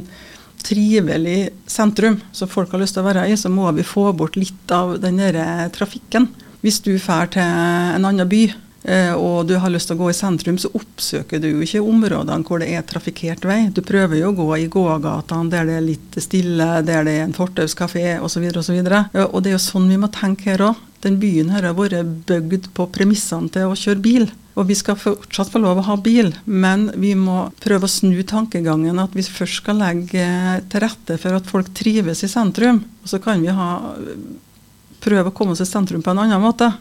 trivelig 0.63 1.49
sentrum 1.69 2.19
som 2.31 2.49
folk 2.49 2.73
har 2.73 2.81
lyst 2.81 2.97
til 2.97 3.03
å 3.03 3.07
være 3.09 3.27
i, 3.29 3.37
så 3.37 3.51
må 3.51 3.69
vi 3.77 3.85
få 3.87 4.09
bort 4.17 4.37
litt 4.39 4.71
av 4.73 4.97
den 5.03 5.19
der 5.21 5.69
trafikken. 5.75 6.29
Hvis 6.63 6.81
du 6.85 6.95
drar 6.97 7.29
til 7.31 7.43
en 7.43 8.05
annen 8.07 8.27
by 8.27 8.41
eh, 8.47 9.13
og 9.13 9.47
du 9.47 9.55
har 9.61 9.71
lyst 9.71 9.91
til 9.91 9.97
å 9.97 10.01
gå 10.01 10.09
i 10.11 10.17
sentrum, 10.17 10.57
så 10.59 10.71
oppsøker 10.75 11.41
du 11.43 11.51
jo 11.51 11.61
ikke 11.63 11.83
områdene 11.85 12.47
hvor 12.47 12.63
det 12.63 12.71
er 12.73 12.87
trafikkert 12.89 13.45
vei. 13.47 13.59
Du 13.69 13.83
prøver 13.85 14.19
jo 14.19 14.31
å 14.33 14.37
gå 14.39 14.49
i 14.57 14.67
gågatene 14.71 15.53
der 15.53 15.69
det 15.69 15.77
er 15.77 15.85
litt 15.85 16.19
stille, 16.23 16.71
der 16.87 17.05
det 17.07 17.19
er 17.19 17.27
en 17.27 17.37
fortauskafé 17.37 18.17
osv. 18.25 18.49
osv. 18.57 18.81
Og 18.81 19.39
det 19.43 19.53
er 19.53 19.55
jo 19.55 19.63
sånn 19.69 19.87
vi 19.91 20.01
må 20.01 20.11
tenke 20.13 20.51
her 20.51 20.65
òg. 20.71 20.83
Den 21.05 21.19
byen 21.21 21.53
her 21.53 21.69
har 21.69 21.77
vært 21.77 22.25
bygd 22.25 22.71
på 22.75 22.89
premissene 22.89 23.53
til 23.53 23.69
å 23.69 23.77
kjøre 23.77 24.03
bil. 24.03 24.29
Og 24.57 24.65
vi 24.65 24.75
skal 24.77 24.97
fortsatt 24.97 25.51
få 25.53 25.61
lov 25.61 25.77
å 25.77 25.85
ha 25.85 25.95
bil, 26.01 26.31
men 26.49 26.87
vi 26.97 27.11
må 27.17 27.45
prøve 27.61 27.85
å 27.85 27.91
snu 27.91 28.17
tankegangen 28.25 28.97
at 28.97 29.13
vi 29.13 29.21
først 29.21 29.61
skal 29.61 29.77
legge 29.83 30.25
til 30.71 30.81
rette 30.81 31.19
for 31.21 31.37
at 31.37 31.49
folk 31.49 31.69
trives 31.77 32.23
i 32.25 32.31
sentrum. 32.31 32.81
Og 33.03 33.11
så 33.11 33.21
kan 33.21 33.43
vi 33.43 33.53
ha, 33.53 33.69
prøve 35.05 35.29
å 35.29 35.37
komme 35.37 35.53
oss 35.53 35.61
i 35.61 35.69
sentrum 35.69 36.01
på 36.01 36.13
en 36.13 36.25
annen 36.25 36.41
måte. 36.41 36.71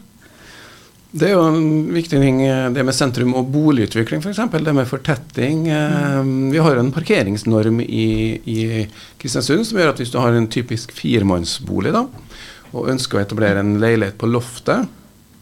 Det 1.07 1.29
er 1.29 1.37
jo 1.37 1.45
en 1.45 1.93
viktig 1.93 2.17
ting, 2.19 2.41
det 2.73 2.83
med 2.83 2.97
sentrum 2.97 3.37
og 3.37 3.47
boligutvikling 3.53 4.25
f.eks. 4.25 4.41
Det 4.57 4.73
med 4.75 4.89
fortetting. 4.89 5.69
Mm. 5.69 6.35
Vi 6.51 6.65
har 6.65 6.81
en 6.81 6.91
parkeringsnorm 6.93 7.79
i, 7.85 8.09
i, 8.41 8.61
Kristiansund 9.21 9.69
som 9.69 9.79
gjør 9.79 9.93
at 9.93 10.01
hvis 10.01 10.11
du 10.13 10.19
har 10.19 10.33
en 10.33 10.49
typisk 10.49 10.91
firemannsbolig 10.97 11.93
da, 11.93 12.07
og 12.73 12.89
ønsker 12.89 13.19
å 13.19 13.23
etablere 13.23 13.61
en 13.61 13.77
leilighet 13.81 14.17
på 14.19 14.29
loftet, 14.29 14.89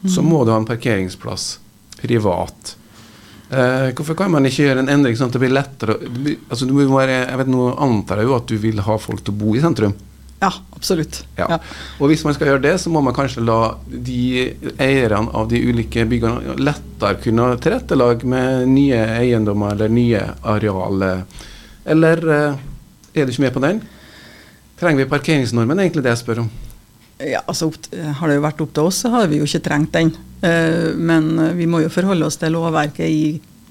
mm. 0.03 0.09
så 0.11 0.23
må 0.23 0.43
du 0.43 0.51
ha 0.51 0.59
en 0.59 0.67
parkeringsplass 0.67 1.55
privat. 1.99 2.75
Eh, 3.49 3.91
hvorfor 3.93 4.17
kan 4.17 4.33
man 4.33 4.47
ikke 4.47 4.65
gjøre 4.65 4.81
en 4.81 4.89
endring 4.89 5.15
sånn 5.17 5.29
at 5.29 5.35
det 5.37 5.43
blir 5.43 5.53
lettere 5.53 5.99
altså, 6.49 6.65
være, 6.65 7.19
Jeg 7.29 7.37
vet 7.37 7.51
nå 7.53 7.67
antar 7.77 8.17
jeg 8.17 8.25
jo 8.25 8.33
at 8.39 8.47
du 8.49 8.55
vil 8.57 8.81
ha 8.81 8.95
folk 8.97 9.21
til 9.21 9.35
å 9.35 9.37
bo 9.43 9.53
i 9.53 9.61
sentrum? 9.61 9.93
Ja, 10.41 10.49
absolutt. 10.75 11.21
Ja. 11.37 11.45
Ja. 11.53 11.59
Og 12.01 12.09
hvis 12.11 12.25
man 12.25 12.35
skal 12.35 12.49
gjøre 12.51 12.63
det, 12.65 12.73
så 12.81 12.91
må 12.91 13.01
man 13.05 13.15
kanskje 13.15 13.45
la 13.45 13.77
de 13.87 14.49
eierne 14.81 15.29
av 15.31 15.47
de 15.49 15.61
ulike 15.61 16.03
byggene 16.09 16.57
lettere 16.59 17.21
kunne 17.23 17.53
tilrettelage 17.63 18.27
med 18.29 18.67
nye 18.73 18.99
eiendommer 19.21 19.77
eller 19.77 19.93
nye 19.93 20.25
arealer. 20.43 21.23
Eller 21.85 22.25
eh, 22.35 22.61
er 23.15 23.25
du 23.25 23.33
ikke 23.33 23.45
med 23.45 23.55
på 23.55 23.63
den? 23.63 23.81
Trenger 24.81 25.05
vi 25.05 25.11
parkeringsnormen, 25.13 25.79
egentlig 25.79 26.03
det 26.03 26.15
jeg 26.15 26.25
spør 26.25 26.43
om? 26.43 26.53
Ja, 27.23 27.39
altså 27.47 27.69
Har 28.19 28.27
det 28.27 28.35
jo 28.35 28.43
vært 28.43 28.61
opp 28.65 28.73
til 28.75 28.89
oss, 28.89 28.97
så 29.05 29.13
har 29.13 29.29
vi 29.31 29.39
jo 29.39 29.47
ikke 29.47 29.63
trengt 29.69 29.93
den. 29.95 30.11
Eh, 30.45 30.93
men 30.95 31.39
eh, 31.39 31.53
vi 31.57 31.67
må 31.69 31.81
jo 31.81 31.93
forholde 31.93 32.27
oss 32.27 32.37
til 32.41 32.53
lovverket 32.53 33.07
i 33.09 33.23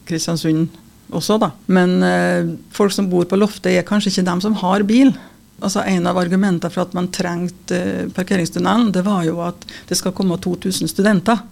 Kristiansund 0.08 0.80
også, 1.14 1.38
da. 1.38 1.52
Men 1.70 1.96
eh, 2.02 2.50
folk 2.74 2.94
som 2.94 3.08
bor 3.10 3.28
på 3.30 3.38
loftet, 3.38 3.72
er 3.74 3.86
kanskje 3.86 4.10
ikke 4.10 4.28
dem 4.30 4.42
som 4.44 4.58
har 4.62 4.86
bil. 4.88 5.14
Altså 5.62 5.84
En 5.86 6.08
av 6.10 6.18
argumentene 6.18 6.72
for 6.72 6.84
at 6.84 6.94
man 6.96 7.12
trengte 7.14 8.10
parkeringstunnelen, 8.16 8.90
det 8.92 9.04
var 9.06 9.22
jo 9.28 9.38
at 9.44 9.66
det 9.88 9.98
skal 10.00 10.14
komme 10.16 10.40
2000 10.42 10.90
studenter. 10.90 11.44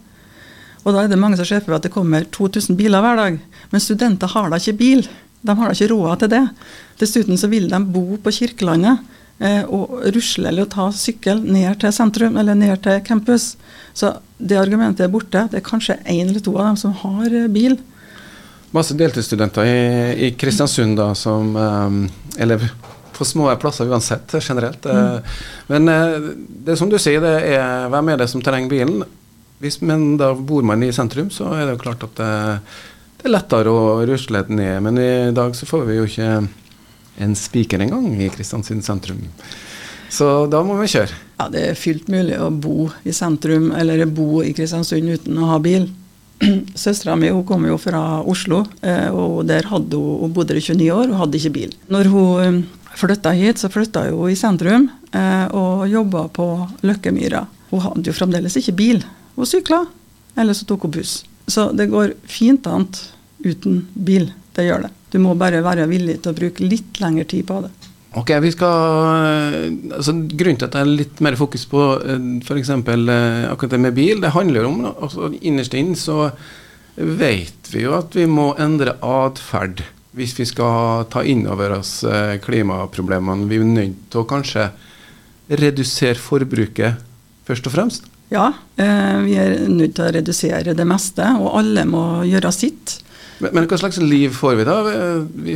Og 0.83 0.91
da 0.91 1.05
er 1.05 1.11
det 1.11 1.19
mange 1.19 1.39
som 1.39 1.47
ser 1.47 1.63
for 1.63 1.77
at 1.77 1.85
det 1.85 1.93
kommer 1.93 2.25
2000 2.27 2.75
biler 2.75 3.01
hver 3.01 3.19
dag. 3.21 3.37
Men 3.71 3.83
studenter 3.83 4.27
har 4.33 4.51
da 4.51 4.59
ikke 4.59 4.79
bil. 4.81 5.05
De 5.43 5.55
har 5.55 5.71
da 5.71 5.75
ikke 5.77 5.93
råd 5.93 6.19
til 6.19 6.33
det. 6.33 6.43
Dessuten 6.99 7.39
så 7.39 7.47
vil 7.51 7.69
de 7.71 7.79
bo 7.95 8.19
på 8.19 8.33
Kirkelandet 8.35 8.99
eh, 9.43 9.63
og 9.67 9.99
rusle 10.15 10.49
eller 10.49 10.69
ta 10.71 10.87
sykkel 10.95 11.43
ned 11.43 11.81
til 11.83 11.93
sentrum 11.95 12.37
eller 12.39 12.57
ned 12.57 12.81
til 12.85 13.01
campus. 13.05 13.53
Så 13.93 14.15
det 14.37 14.59
argumentet 14.59 15.05
er 15.05 15.13
borte. 15.13 15.47
Det 15.51 15.59
er 15.59 15.65
kanskje 15.67 15.99
én 16.03 16.29
eller 16.29 16.43
to 16.43 16.55
av 16.57 16.71
dem 16.71 16.79
som 16.79 16.95
har 17.03 17.27
eh, 17.29 17.49
bil. 17.51 17.77
Masse 18.73 18.95
deltidsstudenter 18.97 19.69
i, 19.69 19.81
i 20.27 20.31
Kristiansund 20.39 20.97
da, 20.97 21.11
som 21.13 21.51
um, 21.53 21.97
Eller 22.41 22.63
på 23.13 23.25
små 23.29 23.51
plasser 23.61 23.85
uansett, 23.85 24.33
generelt. 24.41 24.85
Mm. 24.89 25.19
Men 25.67 25.91
det 26.65 26.73
som 26.79 26.89
du 26.89 26.95
sier, 26.97 27.21
det 27.21 27.35
er 27.53 27.91
hvem 27.93 28.09
er 28.09 28.23
det 28.23 28.25
som 28.31 28.41
trenger 28.41 28.71
bilen? 28.71 29.03
Hvis, 29.61 29.77
men 29.85 30.17
da 30.17 30.33
bor 30.33 30.65
man 30.65 30.81
i 30.83 30.89
sentrum, 30.91 31.29
så 31.31 31.51
er 31.53 31.67
det 31.67 31.75
jo 31.75 31.83
klart 31.85 32.01
at 32.03 32.17
det, 32.17 32.31
det 33.21 33.29
er 33.29 33.35
lettere 33.35 33.71
å 33.71 34.01
rusle 34.09 34.41
ned. 34.49 34.81
Men 34.83 34.97
i 34.99 35.11
dag 35.35 35.53
så 35.55 35.69
får 35.69 35.85
vi 35.87 35.99
jo 35.99 36.07
ikke 36.09 36.31
en 37.17 37.35
spiker 37.37 37.83
engang 37.83 38.09
i 38.21 38.29
Kristiansund 38.33 38.85
sentrum. 38.85 39.21
Så 40.13 40.45
da 40.51 40.61
må 40.65 40.77
vi 40.77 40.91
kjøre. 40.91 41.15
Ja, 41.39 41.47
det 41.49 41.61
er 41.65 41.79
fullt 41.79 42.09
mulig 42.13 42.37
å 42.37 42.51
bo 42.53 42.87
i 43.03 43.13
sentrum 43.15 43.71
eller 43.73 44.05
bo 44.05 44.43
i 44.45 44.53
Kristiansund 44.53 45.09
uten 45.09 45.39
å 45.41 45.49
ha 45.49 45.59
bil. 45.63 45.87
Søstera 46.83 47.15
mi 47.17 47.31
hun 47.33 47.45
kom 47.47 47.65
jo 47.65 47.79
fra 47.81 48.21
Oslo, 48.29 48.63
eh, 48.85 49.09
og 49.09 49.45
der 49.49 49.67
hadde 49.71 49.97
hun, 49.97 50.21
hun 50.21 50.35
bodde 50.35 50.57
i 50.57 50.61
29 50.61 50.91
år 50.93 51.09
og 51.09 51.19
hadde 51.23 51.39
ikke 51.39 51.55
bil. 51.57 51.73
Når 51.93 52.11
hun 52.13 52.43
eh, 52.43 52.61
flytta 52.99 53.33
hit, 53.37 53.61
så 53.61 53.71
flytta 53.73 54.05
hun 54.11 54.29
i 54.29 54.37
sentrum 54.37 54.87
eh, 55.11 55.45
og 55.49 55.87
jobba 55.89 56.27
på 56.35 56.47
Løkkemyra. 56.85 57.45
Hun 57.71 57.85
hadde 57.87 58.09
jo 58.09 58.17
fremdeles 58.17 58.57
ikke 58.59 58.77
bil. 58.77 59.03
Hun 59.37 59.49
sykla, 59.49 59.81
eller 60.37 60.57
så 60.57 60.67
tok 60.69 60.85
hun 60.85 60.93
buss. 60.99 61.23
Så 61.49 61.71
det 61.75 61.89
går 61.91 62.13
fint 62.29 62.67
an 62.69 62.85
uten 63.43 63.83
bil. 63.93 64.29
Det 64.53 64.67
gjør 64.67 64.85
det. 64.85 64.91
Du 65.13 65.19
må 65.21 65.33
bare 65.37 65.63
være 65.65 65.87
villig 65.89 66.19
til 66.21 66.33
å 66.33 66.37
bruke 66.37 66.65
litt 66.65 66.99
lengre 67.01 67.25
tid 67.29 67.45
på 67.49 67.59
det. 67.65 67.71
Ok, 68.13 68.29
vi 68.43 68.51
skal, 68.53 69.71
altså 69.97 70.13
Grunnen 70.13 70.59
til 70.61 70.67
at 70.67 70.75
det 70.75 70.81
er 70.83 70.91
litt 70.99 71.21
mer 71.25 71.37
fokus 71.37 71.63
på 71.69 71.85
f.eks. 72.45 72.69
akkurat 72.69 73.73
det 73.73 73.79
med 73.81 73.95
bil, 73.97 74.21
det 74.21 74.35
handler 74.35 74.61
jo 74.61 74.69
om 74.69 74.83
altså 74.91 75.31
Innerst 75.41 75.73
inn 75.73 75.95
så 75.97 76.27
vet 76.93 77.71
vi 77.73 77.87
jo 77.87 77.95
at 77.97 78.13
vi 78.13 78.27
må 78.29 78.51
endre 78.61 78.93
atferd 79.01 79.81
hvis 80.13 80.35
vi 80.37 80.45
skal 80.45 81.07
ta 81.09 81.23
inn 81.25 81.47
over 81.49 81.79
oss 81.79 82.03
klimaproblemene. 82.45 83.47
Vi 83.49 83.57
er 83.57 83.65
nødt 83.65 84.03
til 84.13 84.21
å 84.21 84.29
kanskje 84.29 84.67
redusere 85.49 86.21
forbruket 86.21 87.01
først 87.49 87.65
og 87.65 87.73
fremst? 87.73 88.05
Ja, 88.29 88.51
vi 88.77 89.33
er 89.41 89.65
nødt 89.73 89.97
til 89.97 90.05
å 90.05 90.13
redusere 90.13 90.77
det 90.77 90.85
meste, 90.85 91.25
og 91.41 91.57
alle 91.57 91.87
må 91.89 92.03
gjøre 92.29 92.53
sitt. 92.53 92.99
Men, 93.43 93.51
men 93.57 93.67
hva 93.67 93.77
slags 93.81 93.99
liv 93.99 94.31
får 94.35 94.53
vi 94.59 94.67
da? 94.67 94.77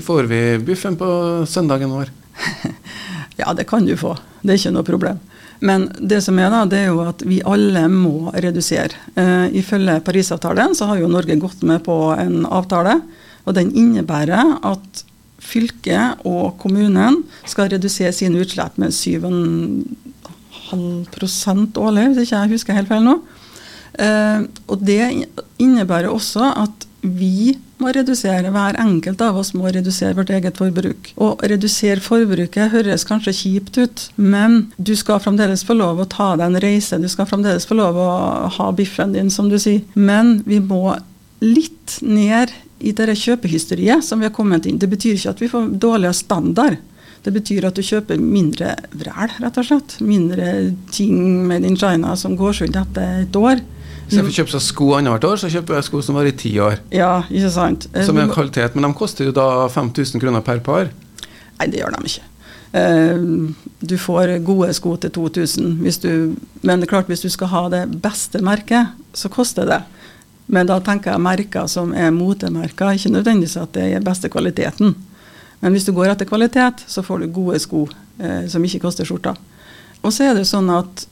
Får 0.03 0.23
vi 0.31 0.41
buffen 0.67 0.97
på 0.99 1.07
søndagen 1.47 1.93
vår? 1.93 2.11
ja, 3.41 3.53
det 3.55 3.67
kan 3.69 3.87
du 3.87 3.95
få. 3.99 4.11
Det 4.41 4.53
er 4.53 4.59
ikke 4.61 4.75
noe 4.75 4.87
problem. 4.87 5.19
Men 5.59 5.91
det 5.97 6.21
som 6.25 6.39
er 6.39 6.49
da, 6.53 6.65
det 6.69 6.77
er 6.83 6.87
jo 6.91 7.01
at 7.07 7.23
vi 7.25 7.41
alle 7.47 7.87
må 7.89 8.31
redusere. 8.35 8.89
Eh, 9.17 9.47
ifølge 9.57 10.01
Parisavtalen 10.05 10.75
så 10.77 10.85
har 10.91 10.97
jo 11.01 11.07
Norge 11.09 11.35
gått 11.41 11.61
med 11.65 11.79
på 11.87 11.95
en 12.17 12.45
avtale, 12.45 12.95
og 13.47 13.51
den 13.57 13.69
innebærer 13.73 14.45
at 14.67 15.03
fylket 15.47 16.07
og 16.27 16.57
kommunen 16.61 17.23
skal 17.47 17.69
redusere 17.71 18.13
sine 18.13 18.39
utslipp 18.43 18.77
med 18.81 18.89
7,5 18.91 21.79
årlig, 21.79 22.05
hvis 22.11 22.23
ikke 22.27 22.41
jeg 22.41 22.53
husker 22.53 22.77
helt 22.77 22.91
feil 22.91 23.03
nå. 23.07 23.15
Eh, 23.97 24.39
og 24.67 24.77
det 24.85 25.25
innebærer 25.57 26.09
også 26.11 26.53
at 26.65 26.86
vi 27.01 27.55
må 27.77 27.91
redusere, 27.93 28.49
hver 28.51 28.77
enkelt 28.81 29.21
av 29.21 29.37
oss 29.37 29.53
må 29.53 29.69
redusere 29.69 30.17
vårt 30.17 30.31
eget 30.33 30.57
forbruk. 30.57 31.11
Å 31.21 31.29
redusere 31.45 32.01
forbruket 32.03 32.73
høres 32.73 33.05
kanskje 33.07 33.35
kjipt 33.37 33.77
ut, 33.77 34.05
men 34.15 34.71
du 34.77 34.95
skal 34.97 35.21
fremdeles 35.21 35.63
få 35.67 35.77
lov 35.77 36.01
å 36.01 36.09
ta 36.09 36.31
deg 36.35 36.47
en 36.49 36.61
reise. 36.63 36.97
Du 37.01 37.07
skal 37.11 37.29
fremdeles 37.29 37.69
få 37.69 37.77
lov 37.77 37.99
å 38.01 38.09
ha 38.57 38.71
biffen 38.75 39.13
din, 39.13 39.29
som 39.33 39.51
du 39.51 39.59
sier. 39.61 39.85
Men 39.93 40.39
vi 40.47 40.59
må 40.63 40.97
litt 41.43 41.99
ned 42.01 42.53
i 42.79 42.93
det 42.93 43.13
kjøpehysteriet 43.17 44.05
som 44.05 44.21
vi 44.21 44.27
har 44.29 44.35
kommet 44.35 44.65
inn. 44.65 44.81
Det 44.81 44.89
betyr 44.89 45.17
ikke 45.17 45.35
at 45.35 45.41
vi 45.41 45.51
får 45.53 45.73
dårligere 45.77 46.17
standard. 46.17 46.77
Det 47.25 47.33
betyr 47.33 47.65
at 47.67 47.77
du 47.77 47.83
kjøper 47.83 48.19
mindre 48.21 48.75
vræl, 48.95 49.33
rett 49.41 49.57
og 49.59 49.65
slett. 49.67 49.97
Mindre 50.05 50.73
ting 50.93 51.47
made 51.49 51.67
in 51.67 51.77
China 51.77 52.15
som 52.17 52.37
går 52.39 52.61
sunt 52.61 52.77
etter 52.79 53.23
et 53.25 53.37
år. 53.37 53.61
Istedenfor 54.07 54.31
å 54.31 54.37
kjøpe 54.37 54.53
seg 54.53 54.63
sko 54.63 54.87
annethvert 54.95 55.27
år, 55.27 55.39
så 55.41 55.49
kjøper 55.51 55.77
jeg 55.77 55.85
sko 55.89 56.01
som 56.05 56.15
varer 56.15 56.31
i 56.31 56.37
ti 56.39 56.53
år. 56.63 56.79
Ja, 56.95 57.11
ikke 57.27 57.51
sant. 57.51 57.89
Som 58.07 58.19
er 58.19 58.23
en 58.27 58.31
kvalitet, 58.31 58.77
men 58.77 58.87
de 58.87 58.91
koster 58.95 59.27
jo 59.27 59.35
da 59.35 59.67
5000 59.73 60.23
kroner 60.23 60.43
per 60.45 60.61
par. 60.63 60.89
Nei, 61.57 61.67
det 61.67 61.81
gjør 61.81 61.97
de 61.97 62.11
ikke. 62.11 62.23
Eh, 62.77 63.19
du 63.79 63.95
får 63.99 64.31
gode 64.47 64.71
sko 64.77 64.95
til 65.01 65.11
2000, 65.17 65.75
hvis 65.83 65.99
du, 66.03 66.11
men 66.67 66.87
klart 66.87 67.11
hvis 67.11 67.25
du 67.25 67.29
skal 67.33 67.51
ha 67.51 67.63
det 67.73 67.83
beste 68.03 68.39
merket, 68.43 68.95
så 69.11 69.31
koster 69.33 69.67
det. 69.67 69.81
Men 70.47 70.69
da 70.69 70.79
tenker 70.79 71.11
jeg 71.11 71.23
merker 71.23 71.67
som 71.67 71.91
er 71.91 72.13
motemerker, 72.15 72.95
ikke 72.95 73.11
nødvendigvis 73.11 73.57
at 73.59 73.75
det 73.75 73.89
er 73.91 74.05
beste 74.05 74.31
kvaliteten. 74.31 74.95
Men 75.59 75.73
hvis 75.73 75.87
du 75.87 75.91
går 75.91 76.13
etter 76.13 76.29
kvalitet, 76.29 76.83
så 76.87 77.03
får 77.03 77.23
du 77.25 77.33
gode 77.33 77.59
sko 77.59 77.83
eh, 78.21 78.45
som 78.47 78.63
ikke 78.63 78.85
koster 78.85 79.07
skjorta. 79.07 79.35
Og 80.05 80.13
så 80.13 80.29
er 80.29 80.37
det 80.37 80.47
sånn 80.47 80.69
at 80.71 81.07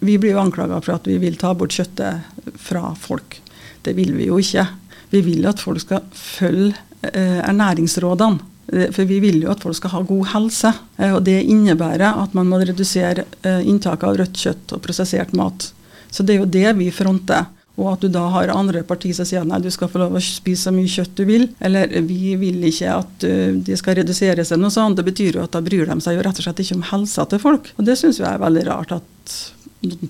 vi 0.00 0.18
blir 0.18 0.32
jo 0.34 0.42
anklaga 0.42 0.80
for 0.80 0.96
at 0.96 1.08
vi 1.08 1.18
vil 1.20 1.36
ta 1.40 1.52
bort 1.54 1.74
kjøttet 1.76 2.56
fra 2.60 2.94
folk. 2.96 3.40
Det 3.84 3.92
vil 3.96 4.14
vi 4.16 4.28
jo 4.30 4.38
ikke. 4.40 4.66
Vi 5.10 5.20
vil 5.26 5.44
at 5.48 5.60
folk 5.60 5.82
skal 5.82 6.06
følge 6.16 6.72
eh, 7.02 7.40
ernæringsrådene. 7.44 8.48
Eh, 8.72 8.88
for 8.94 9.08
vi 9.08 9.20
vil 9.20 9.42
jo 9.44 9.52
at 9.52 9.62
folk 9.64 9.76
skal 9.76 9.94
ha 9.96 10.02
god 10.08 10.32
helse. 10.34 10.72
Eh, 10.96 11.12
og 11.12 11.22
det 11.28 11.40
innebærer 11.42 12.22
at 12.24 12.36
man 12.36 12.48
må 12.48 12.62
redusere 12.62 13.26
inntaket 13.44 14.08
av 14.08 14.20
rødt 14.20 14.44
kjøtt 14.44 14.76
og 14.76 14.84
prosessert 14.84 15.34
mat. 15.36 15.72
Så 16.10 16.24
det 16.24 16.36
er 16.36 16.44
jo 16.44 16.52
det 16.58 16.76
vi 16.80 16.90
fronter. 16.94 17.50
Og 17.80 17.86
at 17.94 18.02
du 18.02 18.10
da 18.12 18.26
har 18.34 18.50
andre 18.52 18.82
partier 18.84 19.14
som 19.16 19.24
sier 19.24 19.44
nei, 19.46 19.60
du 19.62 19.70
skal 19.72 19.88
få 19.88 20.02
lov 20.02 20.16
å 20.18 20.20
spise 20.20 20.66
så 20.66 20.72
mye 20.74 20.90
kjøtt 20.90 21.14
du 21.16 21.22
vil. 21.28 21.46
Eller 21.64 21.92
vi 22.04 22.34
vil 22.36 22.60
ikke 22.68 22.96
at 22.96 23.24
de 23.64 23.78
skal 23.78 23.96
redusere 24.02 24.44
seg 24.44 24.60
noe 24.60 24.74
sånt. 24.74 24.98
Det 24.98 25.06
betyr 25.06 25.38
jo 25.38 25.46
at 25.46 25.54
da 25.54 25.62
bryr 25.64 25.88
de 25.88 25.96
seg 26.04 26.18
jo 26.18 26.24
rett 26.26 26.42
og 26.42 26.44
slett 26.44 26.60
ikke 26.60 26.76
om 26.76 26.84
helsa 26.90 27.24
til 27.30 27.40
folk. 27.40 27.70
Og 27.78 27.88
det 27.88 27.96
syns 27.96 28.20
jeg 28.20 28.28
er 28.28 28.42
veldig 28.42 28.66
rart 28.68 28.92
at 28.98 29.38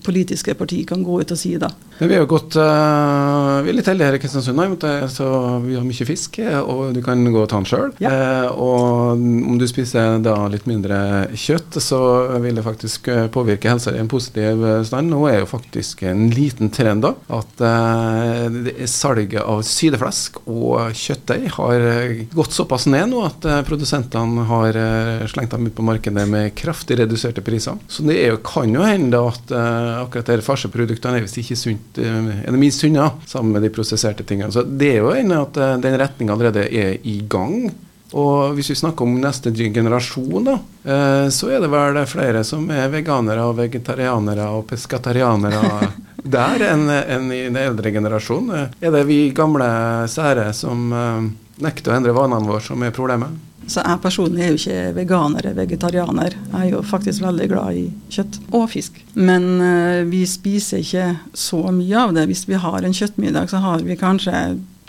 politiske 0.05 0.55
parti 0.59 0.83
kan 0.89 1.05
gå 1.07 1.21
ut 1.23 1.31
og 1.31 1.39
si 1.39 1.55
da. 1.61 1.71
Men 2.01 2.09
vi, 2.09 2.17
har 2.17 2.25
gått, 2.25 2.57
uh, 2.57 3.61
vi 3.61 3.71
er 3.71 3.77
litt 3.77 3.89
heldige 3.91 4.09
her 4.09 4.17
i 4.17 4.21
Kristiansund, 4.23 4.85
så 5.13 5.27
vi 5.61 5.75
har 5.77 5.85
mye 5.85 6.07
fisk, 6.09 6.39
og 6.65 6.95
du 6.97 7.03
kan 7.05 7.21
gå 7.29 7.43
og 7.43 7.51
ta 7.51 7.59
den 7.61 7.69
sjøl. 7.69 7.91
Ja. 8.01 8.11
Uh, 8.11 8.61
og 8.65 9.21
om 9.21 9.59
du 9.61 9.67
spiser 9.69 10.17
da 10.25 10.35
litt 10.49 10.65
mindre 10.71 11.29
kjøtt, 11.37 11.77
så 11.85 12.01
vil 12.41 12.57
det 12.57 12.65
faktisk 12.65 13.11
eh, 13.13 13.27
påvirke 13.33 13.69
helsa 13.69 13.93
i 13.93 14.01
en 14.01 14.09
positiv 14.11 14.65
stand. 14.89 15.13
Nå 15.13 15.27
er 15.29 15.43
jo 15.43 15.51
faktisk 15.51 16.07
en 16.09 16.31
liten 16.33 16.73
trend 16.73 17.05
da, 17.05 17.13
at 17.37 17.61
uh, 17.61 18.73
salget 18.89 19.45
av 19.45 19.61
sydeflesk 19.67 20.41
og 20.47 20.97
kjøttdeig 20.97 21.51
har 21.59 21.87
gått 22.33 22.57
såpass 22.57 22.89
ned 22.91 23.13
nå 23.13 23.23
at 23.27 23.45
produsentene 23.69 24.47
har 24.49 24.77
slengt 25.31 25.53
dem 25.53 25.69
ut 25.69 25.77
på 25.77 25.85
markedet 25.85 26.25
med 26.31 26.55
kraftig 26.57 26.97
reduserte 27.03 27.45
priser. 27.45 27.77
Så 27.93 28.09
det 28.09 28.19
jo, 28.23 28.41
kan 28.45 28.73
jo 28.73 28.89
hende 28.89 29.21
at 29.31 29.53
akkurat 30.01 30.33
de 30.33 30.41
farseproduktene 30.45 31.19
er 31.19 31.27
visst 31.27 31.39
ikke 31.43 31.59
sunt, 31.59 32.01
er 32.01 32.49
det 32.49 32.61
minst 32.61 32.83
sunne 32.83 33.07
sammen 33.29 33.55
med 33.57 33.65
de 33.67 33.73
prosesserte 33.75 34.27
tingene. 34.27 34.53
Så 34.55 34.65
det 34.65 34.95
er 34.97 35.05
jo 35.05 35.15
en 35.15 35.37
at 35.37 35.61
uh, 35.61 35.77
den 35.83 35.99
retninga 36.01 36.35
allerede 36.35 36.67
er 36.67 36.99
i 37.05 37.21
gang. 37.31 37.71
Og 38.11 38.57
hvis 38.57 38.73
vi 38.73 38.79
snakker 38.81 39.07
om 39.07 39.21
neste 39.23 39.53
generasjon, 39.55 40.49
da, 40.49 40.57
så 41.31 41.51
er 41.55 41.61
det 41.63 41.69
vel 41.71 42.01
flere 42.11 42.41
som 42.43 42.65
er 42.75 42.89
veganere 42.91 43.45
og 43.47 43.55
vegetarianere 43.61 44.49
og 44.51 44.65
peskatarianere 44.67 45.93
der 46.35 46.65
enn 46.73 46.91
en 46.91 47.29
i 47.31 47.45
den 47.45 47.61
eldre 47.61 47.93
generasjonen. 47.95 48.75
Er 48.83 48.97
det 48.97 49.05
vi 49.07 49.21
gamle 49.31 49.71
sære 50.11 50.49
som 50.59 50.91
nekter 51.63 51.95
å 51.95 52.01
endre 52.01 52.17
vanene 52.17 52.51
våre, 52.51 52.65
som 52.67 52.83
er 52.83 52.91
problemet? 52.99 53.39
Så 53.71 53.85
jeg 53.85 54.03
personlig 54.03 54.43
er 54.43 54.51
jo 54.51 54.59
ikke 54.59 54.95
veganer 54.97 55.47
eller 55.47 55.61
vegetarianer. 55.63 56.35
Jeg 56.35 56.61
er 56.65 56.73
jo 56.73 56.83
faktisk 56.87 57.23
veldig 57.23 57.47
glad 57.53 57.79
i 57.79 57.85
kjøtt 58.11 58.41
og 58.51 58.67
fisk. 58.73 58.99
Men 59.15 59.47
uh, 59.63 60.01
vi 60.11 60.25
spiser 60.27 60.83
ikke 60.83 61.07
så 61.39 61.63
mye 61.75 62.03
av 62.03 62.17
det. 62.17 62.27
Hvis 62.31 62.49
vi 62.51 62.59
har 62.59 62.83
en 62.83 62.97
kjøttmiddag, 62.97 63.53
så 63.53 63.63
har 63.63 63.87
vi 63.87 63.99
kanskje 64.01 64.35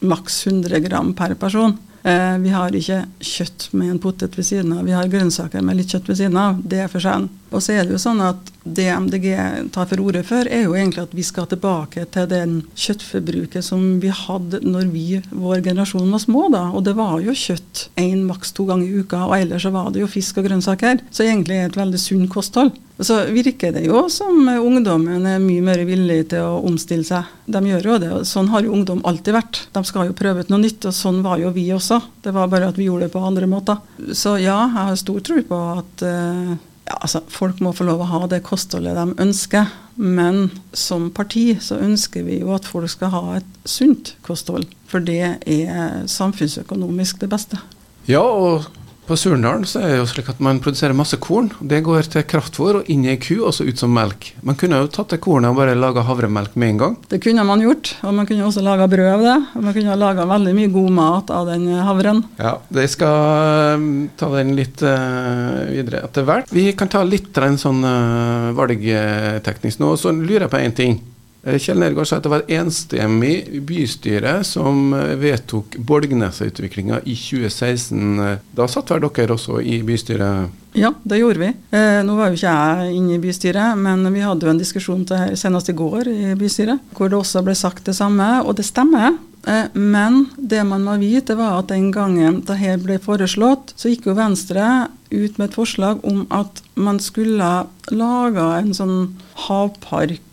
maks 0.02 0.42
100 0.48 0.82
gram 0.88 1.14
per 1.18 1.36
person. 1.38 1.78
Uh, 2.02 2.38
vi 2.42 2.50
har 2.50 2.74
ikke 2.74 3.04
kjøtt 3.22 3.68
med 3.78 3.92
en 3.94 4.02
potet 4.02 4.34
ved 4.38 4.48
siden 4.48 4.74
av. 4.74 4.86
Vi 4.88 4.96
har 4.96 5.12
grønnsaker 5.12 5.62
med 5.66 5.78
litt 5.78 5.94
kjøtt 5.94 6.10
ved 6.10 6.18
siden 6.18 6.40
av. 6.42 6.58
Det 6.66 6.80
er 6.82 6.90
forskjellen. 6.90 7.30
Og 7.52 7.62
så 7.62 7.76
er 7.76 7.86
det 7.86 7.94
jo 7.94 8.00
sånn 8.00 8.22
at 8.24 8.50
det 8.64 8.88
MDG 8.90 9.28
tar 9.76 9.88
for 9.90 10.02
ordet 10.02 10.24
for, 10.30 10.48
er 10.48 10.64
jo 10.64 10.76
egentlig 10.78 11.04
at 11.04 11.16
vi 11.18 11.26
skal 11.26 11.50
tilbake 11.52 12.06
til 12.14 12.30
den 12.32 12.54
kjøttforbruket 12.80 13.66
som 13.66 14.00
vi 14.02 14.12
hadde 14.16 14.62
når 14.64 14.88
vi, 14.94 15.06
vår 15.30 15.64
generasjon, 15.66 16.10
var 16.14 16.24
små. 16.24 16.48
da, 16.54 16.68
Og 16.72 16.86
det 16.88 16.96
var 16.98 17.20
jo 17.22 17.36
kjøtt 17.36 17.90
én, 18.00 18.24
maks 18.30 18.56
to 18.56 18.66
ganger 18.70 18.88
i 18.88 19.04
uka, 19.04 19.26
og 19.28 19.36
ellers 19.38 19.68
så 19.68 19.74
var 19.76 19.92
det 19.92 20.02
jo 20.02 20.10
fisk 20.10 20.40
og 20.40 20.48
grønnsaker. 20.48 21.04
Så 21.12 21.28
egentlig 21.28 21.60
er 21.60 21.68
det 21.68 21.76
et 21.76 21.82
veldig 21.84 22.02
sunt 22.02 22.32
kosthold. 22.32 22.72
Og 23.02 23.08
så 23.08 23.16
virker 23.34 23.72
det 23.74 23.82
jo 23.88 24.04
som 24.14 24.46
ungdommen 24.46 25.24
er 25.26 25.40
mye 25.42 25.64
mer 25.66 25.82
villig 25.90 26.28
til 26.30 26.46
å 26.46 26.60
omstille 26.70 27.02
seg. 27.08 27.30
De 27.50 27.62
gjør 27.66 27.88
jo 27.88 27.96
det, 28.04 28.10
og 28.14 28.28
sånn 28.30 28.52
har 28.54 28.62
jo 28.62 28.76
ungdom 28.78 29.00
alltid 29.10 29.34
vært. 29.34 29.62
De 29.74 29.82
skal 29.90 30.12
jo 30.12 30.18
prøve 30.18 30.44
ut 30.44 30.52
noe 30.54 30.62
nytt, 30.62 30.86
og 30.86 30.94
sånn 30.94 31.24
var 31.26 31.42
jo 31.42 31.50
vi 31.56 31.64
også. 31.74 31.98
Det 32.22 32.30
var 32.36 32.52
bare 32.52 32.70
at 32.70 32.78
vi 32.78 32.86
gjorde 32.86 33.08
det 33.08 33.16
på 33.16 33.24
andre 33.26 33.50
måter. 33.50 33.80
Så 34.14 34.36
ja, 34.38 34.60
jeg 34.68 34.76
har 34.76 35.00
stor 35.02 35.18
tro 35.26 35.42
på 35.50 35.62
at 35.80 36.04
uh, 36.06 36.52
ja, 36.92 37.00
altså, 37.00 37.24
Folk 37.34 37.64
må 37.66 37.74
få 37.74 37.88
lov 37.90 38.04
å 38.06 38.10
ha 38.12 38.22
det 38.30 38.44
kostholdet 38.46 39.00
de 39.00 39.26
ønsker, 39.26 39.74
men 39.98 40.52
som 40.78 41.10
parti 41.10 41.56
så 41.58 41.80
ønsker 41.82 42.30
vi 42.30 42.38
jo 42.44 42.54
at 42.54 42.70
folk 42.70 42.94
skal 42.94 43.16
ha 43.16 43.24
et 43.40 43.50
sunt 43.66 44.14
kosthold. 44.28 44.70
For 44.92 45.02
det 45.02 45.40
er 45.42 46.06
samfunnsøkonomisk 46.06 47.26
det 47.26 47.32
beste. 47.34 47.58
Ja, 48.06 48.22
og 48.22 48.70
på 49.12 49.18
Surndalen 49.20 49.66
så 49.68 49.82
er 49.82 49.90
det 49.92 49.98
jo 50.00 50.08
slik 50.08 50.30
at 50.32 50.40
man 50.44 50.62
produserer 50.64 50.96
masse 50.96 51.18
korn. 51.20 51.50
Det 51.60 51.82
går 51.84 52.08
til 52.14 52.24
kraftfôr 52.32 52.80
og 52.80 52.92
inn 52.92 53.04
i 53.04 53.12
ei 53.12 53.20
ku, 53.20 53.42
og 53.44 53.52
så 53.56 53.66
ut 53.68 53.82
som 53.82 53.92
melk. 53.92 54.30
Man 54.48 54.56
kunne 54.60 54.80
jo 54.80 54.88
tatt 54.92 55.12
det 55.12 55.20
kornet 55.24 55.52
og 55.52 55.60
bare 55.60 55.76
laga 55.76 56.06
havremelk 56.08 56.56
med 56.56 56.72
en 56.72 56.80
gang. 56.80 56.96
Det 57.12 57.20
kunne 57.24 57.44
man 57.48 57.64
gjort, 57.64 57.92
og 58.08 58.16
man 58.16 58.30
kunne 58.30 58.48
også 58.48 58.64
laga 58.64 58.88
brød 58.92 59.12
av 59.12 59.26
det. 59.28 59.36
Og 59.58 59.66
man 59.68 59.76
kunne 59.76 60.00
laga 60.00 60.28
veldig 60.32 60.56
mye 60.56 60.72
god 60.78 60.96
mat 61.02 61.36
av 61.36 61.52
den 61.52 61.68
havren. 61.84 62.24
Ja, 62.40 62.56
det 62.72 62.88
skal 62.94 63.76
um, 63.82 63.92
ta 64.16 64.32
den 64.38 64.56
litt 64.56 64.84
uh, 64.86 65.68
videre 65.68 66.06
etter 66.08 66.28
hvert. 66.28 66.56
Vi 66.56 66.70
kan 66.78 66.92
ta 66.92 67.04
litt 67.04 67.36
en 67.42 67.60
sånn 67.60 67.84
uh, 67.84 68.52
valgteknisk 68.56 69.84
nå, 69.84 69.98
så 70.00 70.16
lurer 70.16 70.46
jeg 70.48 70.56
på 70.56 70.64
én 70.64 70.78
ting. 70.78 71.02
Eh, 71.44 71.58
Kjell 71.58 71.80
Nergård 71.82 72.06
sa 72.06 72.20
at 72.20 72.26
det 72.26 72.32
var 72.32 72.44
et 72.44 72.54
enstemmig 72.60 73.64
bystyre 73.66 74.42
som 74.46 74.92
eh, 74.94 75.16
vedtok 75.22 75.80
Bolgneset-utviklinga 75.90 77.02
i 77.06 77.16
2016. 77.18 78.20
Da 78.58 78.68
satt 78.70 78.94
vel 78.94 79.08
dere 79.08 79.38
også 79.38 79.58
i 79.64 79.80
bystyret? 79.86 80.54
Ja, 80.78 80.94
det 81.04 81.20
gjorde 81.20 81.42
vi. 81.42 81.50
Eh, 81.76 82.00
nå 82.06 82.14
var 82.16 82.30
jo 82.30 82.38
ikke 82.38 82.54
jeg 82.54 82.94
inne 83.00 83.18
i 83.18 83.24
bystyret, 83.24 83.80
men 83.82 84.06
vi 84.14 84.22
hadde 84.24 84.48
jo 84.48 84.54
en 84.54 84.62
diskusjon 84.62 85.04
til 85.08 85.20
her 85.20 85.36
senest 85.40 85.72
i 85.74 85.76
går 85.76 86.08
i 86.12 86.32
bystyret, 86.40 86.80
hvor 86.96 87.12
det 87.12 87.20
også 87.20 87.44
ble 87.44 87.58
sagt 87.58 87.90
det 87.90 87.98
samme. 87.98 88.30
Og 88.46 88.56
det 88.60 88.68
stemmer. 88.70 89.18
Eh, 89.50 89.66
men 89.74 90.28
det 90.38 90.62
man 90.70 90.86
må 90.86 90.96
vite, 91.02 91.36
var 91.40 91.60
at 91.60 91.72
den 91.74 91.90
gangen 91.92 92.44
dette 92.46 92.78
ble 92.86 93.00
foreslått, 93.02 93.74
så 93.76 93.92
gikk 93.92 94.12
jo 94.12 94.18
Venstre 94.20 94.68
ut 95.12 95.40
med 95.42 95.50
et 95.50 95.58
forslag 95.58 96.06
om 96.08 96.24
at 96.32 96.62
man 96.78 97.02
skulle 97.04 97.50
lage 97.92 98.46
en 98.62 98.76
sånn 98.78 99.00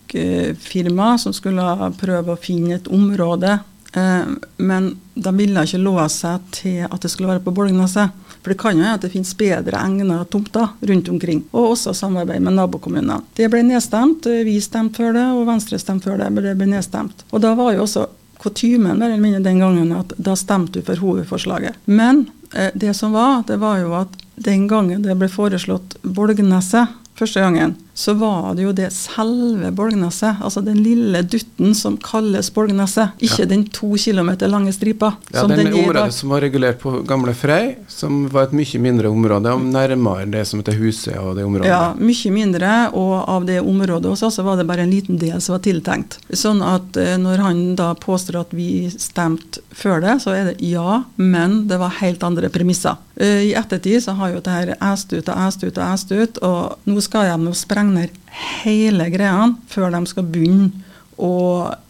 havparkfirma 0.08 1.18
som 1.18 1.32
skulle 1.32 1.92
prøve 1.98 2.32
å 2.32 2.40
finne 2.40 2.76
et 2.76 2.88
område. 2.88 3.58
Eh, 3.92 4.26
men 4.56 4.96
de 5.14 5.36
ville 5.36 5.64
ikke 5.64 5.78
låse 5.78 6.20
seg 6.20 6.40
til 6.52 6.86
at 6.88 7.00
det 7.00 7.10
skulle 7.10 7.28
være 7.28 7.44
på 7.44 7.54
Bolgneset. 7.54 8.10
For 8.42 8.52
det 8.52 8.58
kan 8.58 8.76
jo 8.76 8.84
hende 8.84 8.94
at 8.94 9.02
det 9.02 9.12
finnes 9.12 9.34
bedre 9.36 9.80
egnede 9.82 10.24
tomter 10.30 10.68
rundt 10.80 11.08
omkring, 11.08 11.42
og 11.52 11.72
også 11.72 11.92
samarbeid 11.92 12.40
med 12.40 12.54
nabokommuner. 12.54 13.24
Det 13.34 13.48
ble 13.50 13.64
nedstemt. 13.66 14.26
Vi 14.26 14.60
stemte 14.60 15.02
for 15.02 15.12
det, 15.12 15.26
og 15.34 15.46
Venstre 15.48 15.78
stemte 15.78 16.08
for 16.08 16.18
det, 16.20 16.30
men 16.30 16.44
det 16.44 16.54
ble 16.56 16.68
nedstemt. 16.70 17.24
Og 17.32 17.42
da 17.42 17.54
var 17.58 17.74
jo 17.74 17.82
også 17.82 18.06
kutymen 18.38 19.00
den 19.42 19.58
gangen 19.58 19.90
at 19.96 20.12
da 20.16 20.36
stemte 20.38 20.78
du 20.78 20.86
for 20.86 21.02
hovedforslaget. 21.02 21.74
Men 21.86 22.28
eh, 22.54 22.70
det 22.74 22.94
som 22.94 23.12
var, 23.12 23.42
det 23.48 23.58
var 23.58 23.82
jo 23.82 23.96
at 23.98 24.14
den 24.38 24.68
gangen 24.70 25.02
det 25.02 25.18
ble 25.18 25.26
foreslått 25.26 25.98
Bolgneset 26.02 26.94
første 27.18 27.42
gangen, 27.42 27.74
så 27.98 28.12
var 28.14 28.54
det 28.54 28.62
jo 28.62 28.72
det 28.78 28.92
selve 28.94 29.72
Bolgneset, 29.74 30.38
altså 30.38 30.60
den 30.62 30.76
lille 30.84 31.18
dutten 31.26 31.72
som 31.74 31.96
kalles 31.98 32.46
Bolgneset, 32.54 33.16
ikke 33.18 33.42
ja. 33.42 33.48
den 33.50 33.64
to 33.74 33.88
kilometer 33.98 34.46
lange 34.46 34.70
stripa. 34.72 35.16
Ja, 35.34 35.48
den, 35.50 35.64
den 35.64 35.74
området 35.80 36.14
som 36.14 36.30
var 36.30 36.44
regulert 36.46 36.78
på 36.78 36.92
Gamle 37.08 37.34
Frei, 37.34 37.74
som 37.90 38.28
var 38.30 38.46
et 38.46 38.54
mye 38.54 38.82
mindre 38.84 39.10
område, 39.10 39.50
og 39.50 39.66
nærmere 39.66 40.28
det 40.30 40.44
som 40.46 40.62
heter 40.62 40.78
Huset 40.78 41.16
og 41.18 41.34
det 41.40 41.48
området. 41.48 41.72
Ja, 41.72 41.90
mye 41.98 42.32
mindre, 42.36 42.76
og 42.94 43.16
av 43.34 43.50
det 43.50 43.58
området 43.64 44.12
også, 44.12 44.30
så 44.30 44.46
var 44.46 44.62
det 44.62 44.68
bare 44.70 44.86
en 44.86 44.94
liten 44.94 45.18
del 45.18 45.42
som 45.42 45.56
var 45.56 45.66
tiltenkt. 45.66 46.20
Sånn 46.30 46.62
at 46.62 46.94
eh, 47.02 47.16
når 47.18 47.42
han 47.48 47.64
da 47.82 47.90
påstår 47.98 48.44
at 48.44 48.54
vi 48.54 48.86
stemte 48.94 49.64
før 49.74 49.98
det, 50.06 50.20
så 50.22 50.36
er 50.36 50.52
det 50.52 50.56
ja, 50.62 51.02
men 51.18 51.64
det 51.66 51.82
var 51.82 51.98
helt 51.98 52.22
andre 52.22 52.46
premisser. 52.54 52.94
Eh, 53.18 53.50
I 53.50 53.52
ettertid 53.58 54.06
så 54.06 54.14
har 54.22 54.36
jo 54.36 54.46
det 54.46 54.54
her 54.54 54.74
æst 54.78 55.10
ut 55.18 55.26
og 55.26 55.34
æst 55.48 55.66
ut 55.66 55.74
og 55.74 55.84
æst 55.84 56.14
ut, 56.14 56.42
og 56.46 56.86
nå 56.86 57.02
skal 57.02 57.26
de 57.32 57.36
nå 57.42 57.58
sprenge 57.58 57.87
ned 57.94 58.14
hele 58.62 59.08
greia 59.12 59.48
før 59.70 59.90
de 59.94 60.02
skal 60.10 60.28
begynne 60.28 60.84
å 61.18 61.32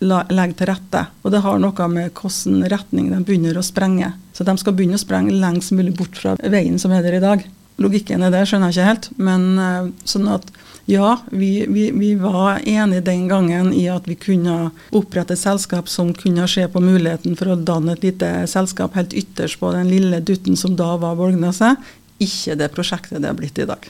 legge 0.00 0.56
til 0.56 0.70
rette. 0.70 1.04
Og 1.22 1.32
det 1.34 1.42
har 1.44 1.60
noe 1.60 1.88
med 1.92 2.16
hvilken 2.16 2.64
retning 2.72 3.10
de 3.12 3.20
begynner 3.26 3.58
å 3.60 3.66
sprenge. 3.66 4.14
Så 4.32 4.46
de 4.46 4.56
skal 4.60 4.74
begynne 4.76 4.96
å 4.96 5.02
sprenge 5.02 5.36
lengst 5.36 5.74
mulig 5.76 5.94
bort 5.98 6.16
fra 6.16 6.36
veien 6.40 6.78
som 6.80 6.94
er 6.96 7.04
der 7.04 7.18
i 7.18 7.24
dag. 7.24 7.44
Logikken 7.78 8.24
i 8.26 8.30
det 8.34 8.40
skjønner 8.48 8.72
jeg 8.72 8.80
ikke 8.80 8.88
helt, 8.88 9.04
men 9.22 9.42
uh, 9.60 9.90
sånn 10.08 10.26
at 10.32 10.48
ja, 10.90 11.12
vi, 11.30 11.66
vi, 11.68 11.90
vi, 11.94 12.14
var 12.18 12.62
enige 12.64 13.04
den 13.06 13.28
gangen 13.28 13.68
i 13.76 13.84
at 13.92 14.08
vi 14.08 14.16
kunne 14.18 14.70
opprette 14.96 15.36
et 15.36 15.42
selskap 15.42 15.90
som 15.92 16.14
kunne 16.16 16.48
se 16.50 16.64
på 16.72 16.80
muligheten 16.82 17.36
for 17.38 17.52
å 17.52 17.58
danne 17.60 17.92
et 17.94 18.06
lite 18.08 18.32
selskap 18.50 18.96
helt 18.96 19.12
ytterst 19.12 19.60
på 19.60 19.70
den 19.76 19.92
lille 19.92 20.22
dutten 20.24 20.56
som 20.56 20.74
da 20.80 20.94
var 20.98 21.20
Bolgneset. 21.20 21.76
Ikke 22.24 22.56
det 22.58 22.72
prosjektet 22.72 23.20
det 23.20 23.30
er 23.30 23.36
blitt 23.36 23.60
i 23.60 23.68
dag. 23.68 23.84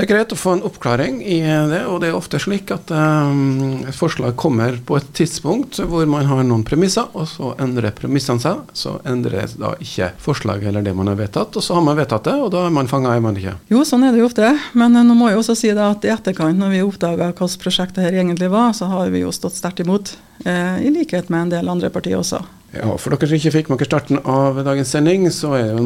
Det 0.00 0.06
er 0.06 0.14
greit 0.14 0.30
å 0.32 0.36
få 0.38 0.54
en 0.56 0.62
oppklaring 0.64 1.18
i 1.20 1.42
det, 1.44 1.82
og 1.84 1.98
det 2.00 2.08
er 2.08 2.14
ofte 2.16 2.38
slik 2.40 2.70
at 2.72 2.88
um, 2.88 3.82
et 3.84 3.92
forslag 3.92 4.32
kommer 4.40 4.78
på 4.88 4.96
et 4.96 5.10
tidspunkt 5.12 5.76
hvor 5.76 6.06
man 6.08 6.24
har 6.24 6.40
noen 6.48 6.62
premisser, 6.64 7.10
og 7.12 7.26
så 7.28 7.50
endrer 7.60 7.92
premissene 7.98 8.40
seg. 8.40 8.62
Så 8.72 8.94
endres 9.04 9.58
da 9.60 9.74
ikke 9.76 10.08
forslaget 10.24 10.70
eller 10.70 10.86
det 10.86 10.94
man 10.96 11.10
har 11.12 11.18
vedtatt, 11.18 11.52
og 11.52 11.66
så 11.66 11.76
har 11.76 11.84
man 11.84 11.98
vedtatt 11.98 12.30
det, 12.30 12.38
og 12.40 12.48
da 12.54 12.62
er 12.64 12.72
man 12.78 12.88
fanga, 12.88 13.12
er 13.12 13.20
man 13.20 13.36
ikke? 13.36 13.58
Jo, 13.68 13.82
sånn 13.84 14.06
er 14.08 14.16
det 14.16 14.22
jo 14.22 14.30
ofte. 14.30 14.54
Men 14.72 14.96
uh, 14.96 15.04
nå 15.04 15.18
må 15.18 15.28
jeg 15.28 15.42
også 15.42 15.58
si 15.66 15.74
det 15.76 15.84
at 15.84 16.08
i 16.08 16.14
etterkant, 16.14 16.56
når 16.56 16.72
vi 16.78 16.80
oppdaga 16.86 17.28
hvilket 17.34 17.60
prosjekt 17.60 18.00
her 18.00 18.16
egentlig 18.16 18.48
var, 18.56 18.72
så 18.80 18.88
har 18.88 19.12
vi 19.12 19.20
jo 19.26 19.34
stått 19.36 19.60
sterkt 19.60 19.84
imot. 19.84 20.14
Eh, 20.48 20.80
I 20.86 20.94
likhet 20.96 21.28
med 21.28 21.42
en 21.42 21.52
del 21.58 21.68
andre 21.68 21.92
partier 21.92 22.16
også. 22.16 22.40
Ja, 22.70 22.92
For 23.02 23.10
dere 23.10 23.26
som 23.26 23.34
ikke 23.34 23.50
fikk 23.50 23.68
med 23.70 23.80
dere 23.80 23.88
starten 23.88 24.20
av 24.30 24.58
dagens 24.62 24.92
sending, 24.94 25.24
så 25.34 25.56
er 25.58 25.72
det 25.72 25.80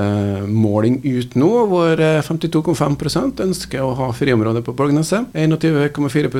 en 0.00 0.52
måling 0.56 0.96
ut 1.04 1.34
nå, 1.36 1.50
hvor 1.68 2.00
52,5 2.00 2.96
eh, 3.10 3.42
ønsker 3.44 3.84
å 3.84 3.90
ha 3.98 4.06
friområde 4.16 4.62
på 4.64 4.72
Bolgneset. 4.76 5.28
21,4 5.36 6.30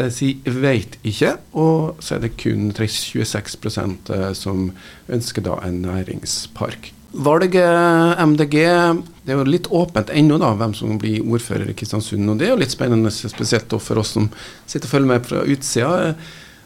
eh, 0.00 0.08
sier 0.10 0.58
veit 0.58 0.98
ikke, 1.06 1.36
og 1.54 2.02
så 2.02 2.16
er 2.16 2.24
det 2.26 2.32
kun 2.40 2.72
26 2.74 3.78
eh, 4.16 4.32
som 4.34 4.72
ønsker 5.06 5.46
da 5.46 5.60
en 5.68 5.84
næringspark. 5.86 6.90
Valget 7.08 8.18
MDG 8.20 8.58
Det 8.58 9.32
er 9.32 9.38
jo 9.38 9.46
litt 9.46 9.70
åpent 9.70 10.10
ennå 10.12 10.36
da, 10.42 10.50
hvem 10.58 10.74
som 10.76 10.98
blir 10.98 11.22
ordfører 11.22 11.70
i 11.70 11.78
Kristiansund. 11.78 12.26
og 12.26 12.42
Det 12.42 12.50
er 12.50 12.52
jo 12.56 12.60
litt 12.60 12.74
spennende, 12.74 13.14
spesielt 13.14 13.70
for 13.70 14.02
oss 14.02 14.16
som 14.18 14.28
sitter 14.66 14.90
og 14.90 14.96
følger 14.96 15.12
med 15.14 15.30
fra 15.30 15.46
utsida. 15.46 16.12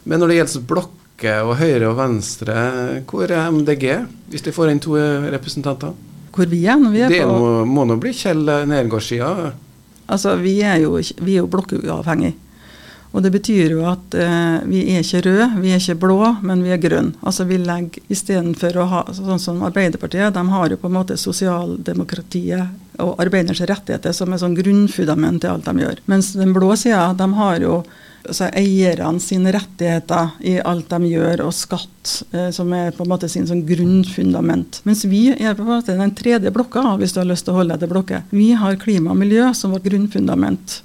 Men 0.03 0.19
når 0.19 0.33
det 0.33 0.41
gjelder 0.41 0.67
blokk 0.73 0.99
og 1.43 1.55
Høyre 1.59 1.89
og 1.89 1.97
Venstre, 1.99 2.55
hvor 3.09 3.31
er 3.31 3.51
MDG, 3.51 3.85
hvis 4.31 4.45
de 4.45 4.53
får 4.55 4.73
inn 4.73 4.81
to 4.83 4.97
representanter? 5.33 5.93
Hvor 6.33 6.49
vi 6.49 6.63
er? 6.65 6.79
Når 6.81 6.93
vi 6.93 7.03
er 7.05 7.13
det 7.13 7.21
på... 7.25 7.35
må, 7.37 7.51
må 7.69 7.85
nå 7.87 7.99
bli 8.01 8.13
Kjell 8.17 8.43
Nergård-sida? 8.69 9.51
Altså, 10.11 10.35
vi 10.41 10.57
er 10.65 10.81
jo, 10.83 10.97
vi 11.23 11.37
jo 11.37 11.47
blokkuavhengig. 11.49 12.33
Og 13.13 13.21
det 13.21 13.29
betyr 13.29 13.75
jo 13.75 13.83
at 13.85 14.15
eh, 14.17 14.63
vi 14.65 14.79
er 14.95 15.03
ikke 15.03 15.21
røde, 15.27 15.45
vi 15.61 15.69
er 15.69 15.81
ikke 15.81 15.99
blå, 16.01 16.17
men 16.41 16.63
vi 16.65 16.71
er 16.73 16.81
grønne. 16.81 17.13
Altså 17.21 17.45
vi 17.45 17.59
legger 17.61 18.01
istedenfor 18.13 18.79
å 18.81 18.87
ha 18.89 19.01
sånn 19.13 19.41
som 19.41 19.61
Arbeiderpartiet, 19.67 20.33
de 20.33 20.43
har 20.49 20.73
jo 20.73 20.79
på 20.81 20.89
en 20.89 20.95
måte 20.97 21.17
sosialdemokratiet 21.21 22.97
og 23.03 23.21
arbeidernes 23.21 23.61
rettigheter 23.69 24.15
som 24.17 24.33
er 24.33 24.41
sånn 24.41 24.57
grunnfundament 24.57 25.43
til 25.43 25.53
alt 25.53 25.69
de 25.69 25.85
gjør. 25.85 26.01
Mens 26.09 26.31
den 26.37 26.55
blå 26.57 26.73
sida, 26.79 27.11
de 27.17 27.29
har 27.37 27.61
jo 27.61 27.83
altså 28.23 28.47
eierne 28.55 29.19
sine 29.21 29.51
rettigheter 29.53 30.37
i 30.47 30.55
alt 30.63 30.89
de 30.91 31.11
gjør, 31.11 31.43
og 31.47 31.53
skatt, 31.55 32.13
eh, 32.31 32.49
som 32.55 32.71
er 32.75 32.93
på 32.95 33.05
en 33.05 33.11
måte 33.11 33.29
sin 33.31 33.47
sånn 33.49 33.65
grunnfundament. 33.67 34.81
Mens 34.87 35.03
vi 35.09 35.25
er 35.33 35.57
på 35.57 35.65
en 35.65 35.73
måte 35.73 35.97
den 35.99 36.15
tredje 36.15 36.53
blokka, 36.55 36.85
hvis 36.99 37.15
du 37.15 37.21
har 37.21 37.29
lyst 37.29 37.47
til 37.47 37.55
å 37.55 37.61
holde 37.61 37.75
deg 37.75 37.83
til 37.83 37.93
blokker. 37.93 38.25
Vi 38.31 38.51
har 38.59 38.79
klima 38.81 39.13
og 39.13 39.21
miljø 39.21 39.51
som 39.57 39.75
vårt 39.75 39.87
grunnfundament 39.87 40.81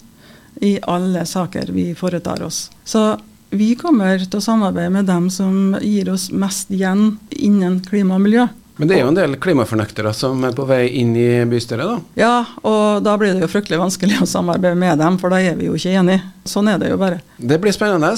i 0.61 0.79
alle 0.90 1.24
saker 1.27 1.70
vi 1.74 1.92
foretar 1.94 2.42
oss. 2.42 2.70
Så 2.85 3.18
vi 3.51 3.72
kommer 3.81 4.18
til 4.20 4.40
å 4.40 4.44
samarbeide 4.44 4.92
med 4.92 5.07
dem 5.09 5.29
som 5.33 5.77
gir 5.81 6.11
oss 6.12 6.29
mest 6.35 6.72
igjen 6.74 7.16
innen 7.31 7.79
klima 7.87 8.18
og 8.18 8.27
miljø. 8.27 8.48
Men 8.78 8.86
det 8.86 8.94
er 8.94 9.02
jo 9.02 9.10
en 9.10 9.16
del 9.18 9.34
klimafornektere 9.42 10.12
som 10.14 10.44
er 10.46 10.54
på 10.54 10.62
vei 10.68 10.84
inn 11.00 11.10
i 11.18 11.42
bystyret, 11.50 11.82
da? 11.82 11.96
Ja, 12.18 12.34
og 12.62 13.02
da 13.02 13.16
blir 13.18 13.34
det 13.34 13.42
jo 13.42 13.50
fryktelig 13.50 13.80
vanskelig 13.80 14.20
å 14.22 14.28
samarbeide 14.30 14.78
med 14.78 15.00
dem, 15.02 15.18
for 15.18 15.34
da 15.34 15.40
er 15.42 15.58
vi 15.58 15.66
jo 15.66 15.74
ikke 15.74 15.96
enige. 15.98 16.22
Sånn 16.48 16.70
er 16.70 16.78
det 16.80 16.92
jo 16.92 17.00
bare. 17.00 17.18
Det 17.36 17.58
blir 17.60 17.74
spennende. 17.74 18.14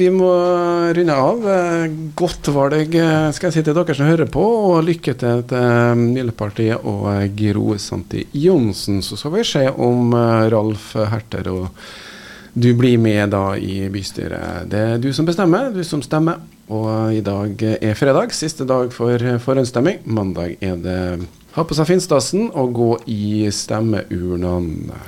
Vi 0.00 0.08
må 0.10 0.32
runde 0.96 1.18
av. 1.20 1.44
Godt 2.18 2.50
valg 2.56 2.96
skal 3.36 3.50
jeg 3.50 3.58
si 3.58 3.66
til 3.68 3.76
dere 3.76 3.94
som 4.00 4.08
hører 4.08 4.32
på, 4.32 4.42
og 4.72 4.82
lykke 4.88 5.14
til 5.20 5.44
til 5.52 6.02
Miljøpartiet 6.16 6.88
og 6.88 7.36
Gro 7.38 7.76
Santi 7.78 8.24
Johnsen. 8.32 9.04
Så 9.04 9.20
skal 9.20 9.36
vi 9.36 9.46
se 9.46 9.68
om 9.70 10.16
Ralf 10.50 10.94
Herter 11.12 11.52
og 11.52 11.68
du 12.58 12.72
blir 12.74 12.98
med 12.98 13.30
da 13.34 13.56
i 13.56 13.88
bystyret. 13.92 14.68
Det 14.70 14.84
er 14.92 15.02
du 15.02 15.10
som 15.14 15.26
bestemmer, 15.28 15.70
du 15.74 15.84
som 15.86 16.02
stemmer. 16.04 16.40
Og 16.68 17.14
i 17.16 17.22
dag 17.24 17.62
er 17.78 17.96
fredag, 17.96 18.34
siste 18.36 18.66
dag 18.68 18.92
for 18.92 19.22
forhåndsstemming. 19.44 20.02
Mandag 20.04 20.58
er 20.60 20.76
det 20.82 20.98
ha 21.56 21.64
på 21.64 21.74
seg 21.74 21.88
finstasen 21.88 22.50
og 22.52 22.74
gå 22.76 22.90
i 23.10 23.48
stemmeurnene. 23.54 24.98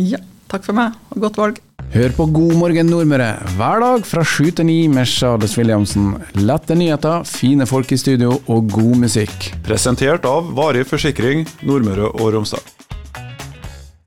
Ja, 0.00 0.18
takk 0.50 0.64
for 0.66 0.76
meg, 0.78 0.96
og 1.12 1.26
godt 1.26 1.38
valg. 1.40 1.60
Hør 1.90 2.12
på 2.16 2.26
God 2.30 2.56
morgen 2.58 2.90
Nordmøre 2.92 3.30
hver 3.58 3.82
dag 3.82 4.04
fra 4.06 4.24
sju 4.26 4.50
til 4.54 4.68
ni 4.68 4.80
med 4.90 5.08
Charles 5.10 5.56
Williamsen. 5.58 6.12
Lette 6.38 6.76
nyheter, 6.78 7.26
fine 7.26 7.66
folk 7.66 7.92
i 7.92 8.00
studio 8.00 8.36
og 8.46 8.70
god 8.70 9.06
musikk. 9.06 9.50
Presentert 9.66 10.28
av 10.30 10.52
Varig 10.56 10.86
forsikring 10.88 11.46
Nordmøre 11.66 12.12
og 12.14 12.30
Romsdal. 12.36 12.79